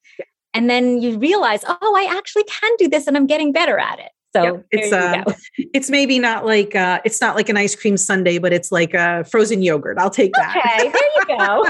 and 0.54 0.70
then 0.70 1.00
you 1.02 1.18
realize 1.18 1.64
oh 1.66 1.94
i 1.96 2.16
actually 2.16 2.44
can 2.44 2.72
do 2.78 2.88
this 2.88 3.06
and 3.06 3.16
i'm 3.16 3.26
getting 3.26 3.52
better 3.52 3.78
at 3.78 3.98
it 3.98 4.10
so 4.36 4.42
yep. 4.42 4.66
it's 4.70 4.92
uh, 4.92 5.24
it's 5.72 5.90
maybe 5.90 6.18
not 6.18 6.44
like 6.44 6.74
uh, 6.74 7.00
it's 7.04 7.20
not 7.20 7.36
like 7.36 7.48
an 7.48 7.56
ice 7.56 7.74
cream 7.74 7.96
sundae, 7.96 8.38
but 8.38 8.52
it's 8.52 8.70
like 8.70 8.92
a 8.92 9.24
frozen 9.24 9.62
yogurt. 9.62 9.98
I'll 9.98 10.10
take 10.10 10.32
that. 10.34 10.56
Okay, 10.56 10.90
there 10.90 11.10
you 11.16 11.38
go. 11.38 11.64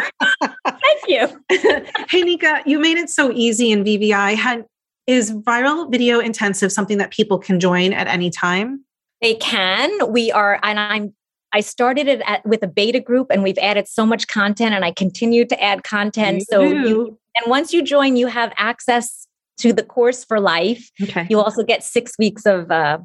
Thank 0.66 1.08
you. 1.08 1.84
hey 2.08 2.22
Nika, 2.22 2.62
you 2.66 2.80
made 2.80 2.96
it 2.96 3.08
so 3.08 3.30
easy 3.32 3.70
in 3.70 3.84
VVI. 3.84 4.34
Had 4.34 4.64
is 5.06 5.32
viral 5.32 5.90
video 5.90 6.18
intensive 6.18 6.72
something 6.72 6.98
that 6.98 7.12
people 7.12 7.38
can 7.38 7.60
join 7.60 7.92
at 7.92 8.08
any 8.08 8.30
time? 8.30 8.84
They 9.22 9.34
can. 9.34 10.12
We 10.12 10.32
are, 10.32 10.58
and 10.62 10.80
I'm 10.80 11.14
I 11.56 11.60
started 11.60 12.06
it 12.06 12.20
at, 12.26 12.44
with 12.44 12.62
a 12.62 12.66
beta 12.66 13.00
group 13.00 13.28
and 13.30 13.42
we've 13.42 13.56
added 13.56 13.88
so 13.88 14.04
much 14.04 14.28
content 14.28 14.74
and 14.74 14.84
I 14.84 14.90
continue 14.90 15.46
to 15.46 15.62
add 15.62 15.84
content. 15.84 16.40
You 16.40 16.44
so 16.50 16.62
you, 16.62 17.18
and 17.34 17.50
once 17.50 17.72
you 17.72 17.82
join, 17.82 18.16
you 18.16 18.26
have 18.26 18.52
access 18.58 19.26
to 19.60 19.72
the 19.72 19.82
course 19.82 20.22
for 20.22 20.38
life. 20.38 20.90
Okay. 21.02 21.26
You 21.30 21.40
also 21.40 21.62
get 21.62 21.82
six 21.82 22.18
weeks 22.18 22.44
of 22.44 22.70
uh, 22.70 22.98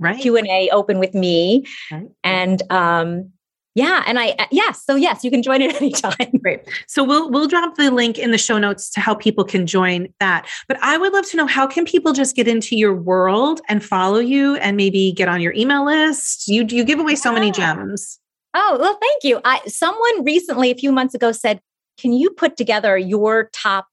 right. 0.00 0.20
Q&A 0.20 0.70
open 0.70 0.98
with 0.98 1.14
me. 1.14 1.66
Right. 1.92 2.08
And 2.24 2.60
um, 2.72 3.30
yeah, 3.78 4.02
and 4.08 4.18
I 4.18 4.30
uh, 4.40 4.46
yes, 4.50 4.82
so 4.84 4.96
yes, 4.96 5.22
you 5.22 5.30
can 5.30 5.40
join 5.40 5.62
it 5.62 5.76
anytime. 5.80 6.30
Great. 6.42 6.62
So 6.88 7.04
we'll 7.04 7.30
we'll 7.30 7.46
drop 7.46 7.76
the 7.76 7.92
link 7.92 8.18
in 8.18 8.32
the 8.32 8.38
show 8.38 8.58
notes 8.58 8.90
to 8.90 9.00
how 9.00 9.14
people 9.14 9.44
can 9.44 9.68
join 9.68 10.12
that. 10.18 10.48
But 10.66 10.78
I 10.82 10.98
would 10.98 11.12
love 11.12 11.28
to 11.30 11.36
know 11.36 11.46
how 11.46 11.66
can 11.68 11.84
people 11.84 12.12
just 12.12 12.34
get 12.34 12.48
into 12.48 12.76
your 12.76 12.92
world 12.92 13.60
and 13.68 13.84
follow 13.84 14.18
you 14.18 14.56
and 14.56 14.76
maybe 14.76 15.12
get 15.12 15.28
on 15.28 15.40
your 15.40 15.52
email 15.52 15.86
list? 15.86 16.48
You 16.48 16.66
you 16.68 16.82
give 16.82 16.98
away 16.98 17.14
so 17.14 17.32
many 17.32 17.52
gems. 17.52 18.18
Oh, 18.52 18.78
well, 18.80 18.98
thank 19.00 19.22
you. 19.22 19.40
I 19.44 19.60
someone 19.68 20.24
recently 20.24 20.72
a 20.72 20.74
few 20.74 20.90
months 20.90 21.14
ago 21.14 21.30
said, 21.30 21.60
"Can 22.00 22.12
you 22.12 22.30
put 22.30 22.56
together 22.56 22.98
your 22.98 23.48
top 23.54 23.86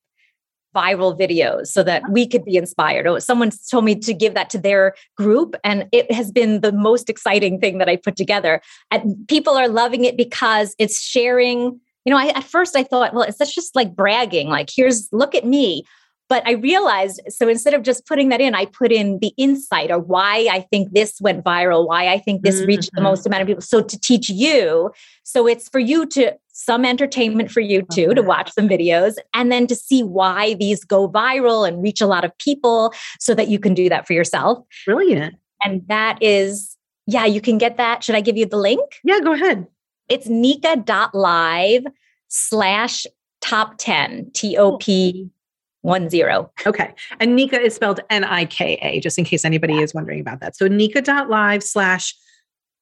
viral 0.75 1.17
videos 1.17 1.67
so 1.67 1.81
that 1.83 2.03
we 2.11 2.27
could 2.27 2.43
be 2.43 2.57
inspired. 2.57 3.07
Oh, 3.07 3.17
someone 3.19 3.51
told 3.71 3.85
me 3.85 3.95
to 3.95 4.13
give 4.13 4.33
that 4.33 4.49
to 4.51 4.57
their 4.57 4.93
group, 5.15 5.55
and 5.63 5.87
it 5.91 6.11
has 6.11 6.31
been 6.31 6.61
the 6.61 6.71
most 6.73 7.09
exciting 7.09 7.59
thing 7.59 7.77
that 7.77 7.89
I 7.89 7.95
put 7.95 8.15
together. 8.17 8.61
And 8.91 9.25
people 9.27 9.55
are 9.55 9.69
loving 9.69 10.03
it 10.03 10.17
because 10.17 10.75
it's 10.77 11.01
sharing. 11.01 11.79
You 12.03 12.11
know, 12.13 12.17
I, 12.17 12.27
at 12.27 12.43
first 12.43 12.75
I 12.75 12.83
thought, 12.83 13.15
well, 13.15 13.23
it's 13.23 13.39
just 13.55 13.75
like 13.75 13.95
bragging, 13.95 14.47
like, 14.47 14.69
here's, 14.75 15.09
look 15.11 15.33
at 15.33 15.43
me. 15.43 15.83
But 16.27 16.47
I 16.47 16.53
realized, 16.53 17.21
so 17.29 17.47
instead 17.47 17.73
of 17.75 17.83
just 17.83 18.07
putting 18.07 18.29
that 18.29 18.41
in, 18.41 18.55
I 18.55 18.65
put 18.65 18.91
in 18.91 19.19
the 19.19 19.31
insight 19.37 19.91
or 19.91 19.99
why 19.99 20.47
I 20.51 20.61
think 20.61 20.93
this 20.93 21.19
went 21.21 21.43
viral, 21.43 21.87
why 21.87 22.07
I 22.09 22.19
think 22.19 22.41
this 22.41 22.57
mm-hmm. 22.57 22.67
reached 22.67 22.91
the 22.93 23.01
mm-hmm. 23.01 23.09
most 23.09 23.27
amount 23.27 23.41
of 23.41 23.47
people. 23.47 23.61
So 23.61 23.81
to 23.81 23.99
teach 23.99 24.29
you, 24.29 24.91
so 25.23 25.47
it's 25.47 25.69
for 25.69 25.79
you 25.79 26.05
to 26.07 26.35
some 26.57 26.85
entertainment 26.85 27.51
for 27.51 27.59
you 27.59 27.85
too 27.91 28.13
to 28.13 28.21
watch 28.21 28.49
some 28.53 28.67
videos 28.67 29.17
and 29.33 29.51
then 29.51 29.67
to 29.67 29.75
see 29.75 30.01
why 30.01 30.53
these 30.53 30.85
go 30.85 31.09
viral 31.09 31.67
and 31.67 31.83
reach 31.83 31.99
a 31.99 32.07
lot 32.07 32.23
of 32.23 32.35
people 32.37 32.93
so 33.19 33.35
that 33.35 33.49
you 33.49 33.59
can 33.59 33.73
do 33.73 33.89
that 33.89 34.07
for 34.07 34.13
yourself. 34.13 34.65
Brilliant. 34.85 35.35
And 35.65 35.85
that 35.89 36.17
is, 36.21 36.77
yeah, 37.07 37.25
you 37.25 37.41
can 37.41 37.57
get 37.57 37.75
that. 37.75 38.05
Should 38.05 38.15
I 38.15 38.21
give 38.21 38.37
you 38.37 38.45
the 38.45 38.57
link? 38.57 38.81
Yeah, 39.03 39.19
go 39.19 39.33
ahead. 39.33 39.67
It's 40.07 40.27
nika.live 40.27 41.83
slash 42.29 43.05
top 43.41 43.75
10, 43.77 44.31
T 44.33 44.57
O 44.57 44.77
P 44.77 45.29
one 45.81 46.09
zero. 46.09 46.49
Okay. 46.65 46.95
And 47.19 47.35
Nika 47.35 47.59
is 47.59 47.75
spelled 47.75 47.99
N 48.09 48.23
I 48.23 48.45
K 48.45 48.79
A, 48.81 49.01
just 49.01 49.19
in 49.19 49.25
case 49.25 49.43
anybody 49.43 49.73
yeah. 49.73 49.81
is 49.81 49.93
wondering 49.93 50.21
about 50.21 50.39
that. 50.39 50.55
So 50.55 50.67
nika.live 50.67 51.63
slash 51.63 52.15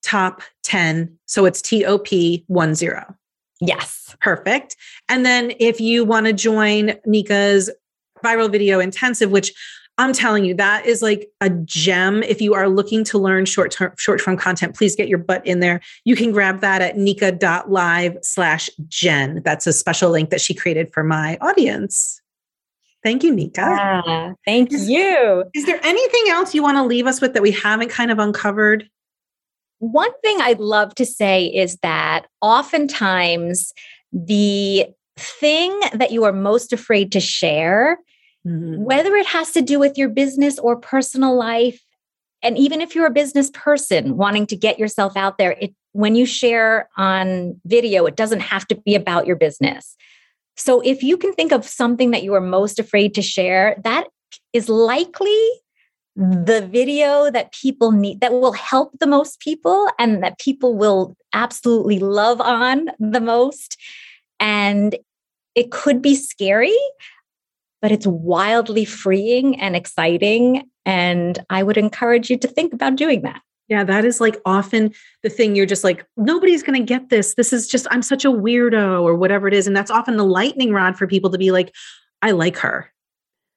top 0.03 0.41
10. 0.62 1.17
So 1.25 1.45
it's 1.45 1.62
T 1.62 1.83
O 1.86 1.97
P 1.97 2.45
one 2.47 2.75
zero. 2.75 3.15
Yes. 3.67 4.15
Perfect. 4.21 4.76
And 5.10 5.26
then 5.26 5.54
if 5.60 5.82
you 5.82 6.06
want 6.06 6.28
to 6.28 6.34
join 6.34 6.95
Nika's 7.06 7.69
viral 8.23 8.52
video 8.52 8.80
intensive, 8.80 9.32
which 9.32 9.54
I'm 9.97 10.13
telling 10.13 10.43
you, 10.43 10.56
that 10.56 10.86
is 10.86 11.02
like 11.02 11.30
a 11.41 11.49
gem. 11.49 12.23
If 12.23 12.41
you 12.41 12.56
are 12.56 12.67
looking 12.67 13.04
to 13.06 13.19
learn 13.19 13.45
short 13.45 13.71
term, 13.71 13.93
short 13.97 14.21
form 14.21 14.38
content, 14.38 14.76
please 14.76 14.95
get 14.95 15.08
your 15.08 15.19
butt 15.19 15.45
in 15.45 15.60
there. 15.60 15.82
You 16.04 16.15
can 16.15 16.32
grab 16.32 16.62
that 16.62 16.82
at 16.82 16.97
nika.live 16.97 18.17
slash 18.21 18.69
Jen. 18.88 19.41
That's 19.45 19.67
a 19.67 19.73
special 19.73 20.10
link 20.10 20.32
that 20.32 20.41
she 20.41 20.54
created 20.54 20.91
for 20.93 21.04
my 21.04 21.38
audience. 21.41 22.19
Thank 23.04 23.23
you, 23.23 23.36
Nika. 23.36 23.62
Ah, 23.62 24.34
thank 24.45 24.71
is, 24.71 24.89
you. 24.89 25.43
Is 25.54 25.65
there 25.65 25.80
anything 25.84 26.23
else 26.30 26.56
you 26.56 26.63
want 26.63 26.78
to 26.78 26.84
leave 26.84 27.06
us 27.06 27.19
with 27.19 27.34
that 27.34 27.43
we 27.43 27.52
haven't 27.52 27.89
kind 27.89 28.10
of 28.10 28.17
uncovered? 28.17 28.89
One 29.84 30.12
thing 30.22 30.39
I'd 30.39 30.62
love 30.62 30.96
to 30.96 31.06
say 31.06 31.48
is 31.48 31.76
that 31.82 32.28
oftentimes 32.39 33.74
the 34.13 34.86
thing 35.17 35.78
that 35.93 36.12
you 36.12 36.24
are 36.24 36.32
most 36.32 36.72
afraid 36.72 37.12
to 37.12 37.19
share, 37.19 37.98
mm-hmm. 38.48 38.82
whether 38.82 39.13
it 39.17 39.26
has 39.26 39.52
to 39.52 39.62
do 39.62 39.80
with 39.80 39.98
your 39.98 40.08
business 40.08 40.58
or 40.58 40.78
personal 40.78 41.38
life, 41.38 41.82
and 42.41 42.58
even 42.58 42.80
if 42.80 42.96
you're 42.96 43.08
a 43.08 43.12
business 43.12 43.52
person 43.54 44.15
wanting 44.15 44.48
to 44.48 44.56
get 44.56 44.80
yourself 44.80 45.17
out 45.17 45.38
there, 45.38 45.58
it 45.60 45.74
when 45.91 46.15
you 46.15 46.26
share 46.26 46.88
on 46.96 47.60
video, 47.65 48.06
it 48.06 48.15
doesn't 48.15 48.39
have 48.39 48.65
to 48.67 48.76
be 48.76 48.96
about 48.96 49.28
your 49.28 49.36
business. 49.36 49.98
So 50.56 50.80
if 50.80 51.04
you 51.04 51.17
can 51.17 51.34
think 51.34 51.52
of 51.52 51.67
something 51.67 52.12
that 52.12 52.24
you 52.24 52.34
are 52.36 52.41
most 52.41 52.80
afraid 52.80 53.15
to 53.15 53.22
share, 53.22 53.76
that 53.84 54.08
is 54.54 54.69
likely 54.69 55.50
the 56.15 56.67
video 56.71 57.32
that 57.32 57.52
people 57.52 57.91
need 57.91 58.21
that 58.21 58.32
will 58.32 58.54
help 58.54 58.97
the 58.99 59.08
most 59.08 59.39
people 59.39 59.89
and 59.97 60.23
that 60.23 60.39
people 60.39 60.76
will 60.76 61.15
absolutely 61.34 61.99
love 61.99 62.39
on 62.39 62.89
the 62.99 63.21
most. 63.21 63.78
And 64.39 64.95
it 65.56 65.71
could 65.71 66.02
be 66.02 66.15
scary, 66.15 66.78
but 67.82 67.91
it's 67.91 68.06
wildly 68.06 68.86
freeing 68.86 69.60
and 69.60 69.76
exciting. 69.76 70.69
And 70.86 71.43
I 71.49 71.63
would 71.63 71.78
encourage 71.78 72.30
you 72.30 72.38
to 72.38 72.47
think 72.47 72.73
about 72.73 72.95
doing 72.95 73.21
that. 73.23 73.41
Yeah, 73.69 73.84
that 73.86 74.06
is 74.06 74.19
like 74.19 74.38
often 74.45 74.91
the 75.23 75.30
thing 75.30 75.56
you're 75.56 75.65
just 75.65 75.84
like, 75.84 76.06
nobody's 76.17 76.63
going 76.63 76.80
to 76.80 76.86
get 76.86 77.10
this. 77.10 77.36
This 77.36 77.54
is 77.54 77.67
just, 77.67 77.88
I'm 77.89 78.02
such 78.02 78.26
a 78.26 78.30
weirdo 78.30 79.02
or 79.02 79.15
whatever 79.15 79.47
it 79.47 79.54
is. 79.54 79.67
And 79.67 79.76
that's 79.76 79.89
often 79.89 80.17
the 80.17 80.26
lightning 80.26 80.73
rod 80.73 80.97
for 80.97 81.08
people 81.08 81.32
to 81.32 81.38
be 81.38 81.52
like, 81.52 81.73
I 82.21 82.32
like 82.32 82.58
her. 82.58 82.91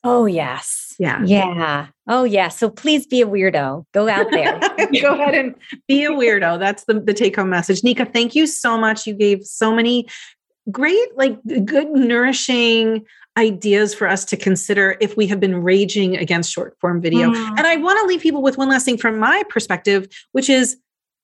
Oh, 0.07 0.27
yes. 0.27 0.95
Yeah. 0.99 1.23
Yeah. 1.25 1.88
Oh, 2.09 2.25
yeah. 2.25 2.49
So 2.49 2.71
please 2.71 3.07
be 3.07 3.21
a 3.21 3.27
weirdo. 3.27 3.85
Go 3.92 4.09
out 4.09 4.31
there. 4.31 4.59
Go 5.03 5.14
ahead 5.14 5.35
and 5.35 5.55
be 5.88 6.05
a 6.05 6.11
weirdo. 6.11 6.59
That's 6.59 6.85
the, 6.85 7.01
the 7.01 7.12
take 7.12 7.37
home 7.37 7.51
message. 7.51 7.83
Nika, 7.85 8.07
thank 8.07 8.35
you 8.35 8.47
so 8.47 8.79
much. 8.79 9.07
You 9.07 9.14
gave 9.14 9.45
so 9.45 9.75
many 9.75 10.09
great, 10.71 11.16
like 11.16 11.38
good, 11.64 11.90
nourishing 11.90 13.05
ideas 13.37 13.95
for 13.95 14.09
us 14.09 14.25
to 14.27 14.37
consider 14.37 14.97
if 15.01 15.16
we 15.16 15.27
have 15.27 15.40
been 15.40 15.62
raging 15.62 16.16
against 16.16 16.51
short 16.51 16.77
form 16.81 17.01
video. 17.03 17.31
Mm. 17.31 17.59
And 17.59 17.66
I 17.66 17.77
want 17.77 18.01
to 18.01 18.07
leave 18.07 18.21
people 18.21 18.42
with 18.42 18.57
one 18.57 18.69
last 18.69 18.85
thing 18.85 18.97
from 18.97 19.19
my 19.19 19.42
perspective, 19.49 20.09
which 20.33 20.49
is 20.49 20.79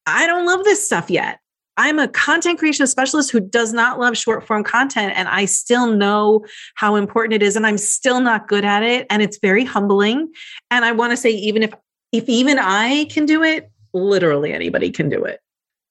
I 0.06 0.26
don't 0.26 0.46
love 0.46 0.64
this 0.64 0.84
stuff 0.84 1.10
yet. 1.10 1.38
I'm 1.76 1.98
a 1.98 2.08
content 2.08 2.58
creation 2.58 2.86
specialist 2.86 3.30
who 3.30 3.40
does 3.40 3.72
not 3.72 3.98
love 3.98 4.16
short 4.16 4.46
form 4.46 4.62
content, 4.62 5.14
and 5.16 5.28
I 5.28 5.46
still 5.46 5.86
know 5.86 6.44
how 6.74 6.96
important 6.96 7.34
it 7.34 7.42
is, 7.42 7.56
and 7.56 7.66
I'm 7.66 7.78
still 7.78 8.20
not 8.20 8.48
good 8.48 8.64
at 8.64 8.82
it. 8.82 9.06
And 9.10 9.22
it's 9.22 9.38
very 9.38 9.64
humbling. 9.64 10.30
And 10.70 10.84
I 10.84 10.92
want 10.92 11.12
to 11.12 11.16
say, 11.16 11.30
even 11.30 11.62
if 11.62 11.72
if 12.12 12.28
even 12.28 12.58
I 12.58 13.06
can 13.06 13.24
do 13.24 13.42
it, 13.42 13.70
literally 13.94 14.52
anybody 14.52 14.90
can 14.90 15.08
do 15.08 15.24
it. 15.24 15.40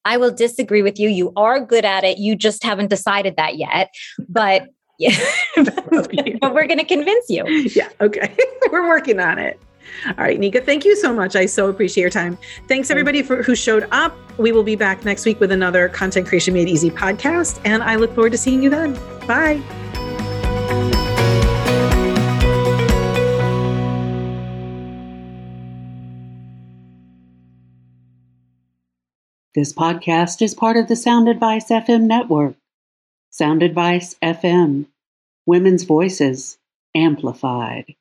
I 0.05 0.17
will 0.17 0.31
disagree 0.31 0.81
with 0.81 0.99
you. 0.99 1.09
You 1.09 1.31
are 1.35 1.59
good 1.59 1.85
at 1.85 2.03
it. 2.03 2.17
You 2.17 2.35
just 2.35 2.63
haven't 2.63 2.89
decided 2.89 3.35
that 3.37 3.57
yet. 3.57 3.91
But 4.27 4.67
yeah, 4.99 5.17
but 5.55 5.91
we're 5.91 6.67
going 6.67 6.77
to 6.77 6.85
convince 6.85 7.29
you. 7.29 7.43
Yeah. 7.47 7.89
Okay. 7.99 8.35
we're 8.71 8.87
working 8.87 9.19
on 9.19 9.39
it. 9.39 9.59
All 10.07 10.13
right, 10.17 10.39
Nika, 10.39 10.61
thank 10.61 10.85
you 10.85 10.95
so 10.95 11.13
much. 11.13 11.35
I 11.35 11.45
so 11.45 11.69
appreciate 11.69 12.01
your 12.01 12.09
time. 12.09 12.37
Thanks 12.67 12.89
everybody 12.89 13.21
for 13.21 13.43
who 13.43 13.55
showed 13.55 13.87
up. 13.91 14.15
We 14.37 14.51
will 14.51 14.63
be 14.63 14.75
back 14.75 15.05
next 15.05 15.25
week 15.25 15.39
with 15.39 15.51
another 15.51 15.89
Content 15.89 16.27
Creation 16.27 16.53
Made 16.53 16.69
Easy 16.69 16.89
podcast, 16.89 17.59
and 17.65 17.83
I 17.83 17.95
look 17.95 18.13
forward 18.13 18.31
to 18.31 18.37
seeing 18.37 18.63
you 18.63 18.69
then. 18.69 18.93
Bye. 19.27 19.61
This 29.53 29.73
podcast 29.73 30.41
is 30.41 30.53
part 30.53 30.77
of 30.77 30.87
the 30.87 30.95
Sound 30.95 31.27
Advice 31.27 31.67
FM 31.69 32.03
network. 32.03 32.55
Sound 33.31 33.61
Advice 33.61 34.15
FM, 34.23 34.85
women's 35.45 35.83
voices 35.83 36.57
amplified. 36.95 37.95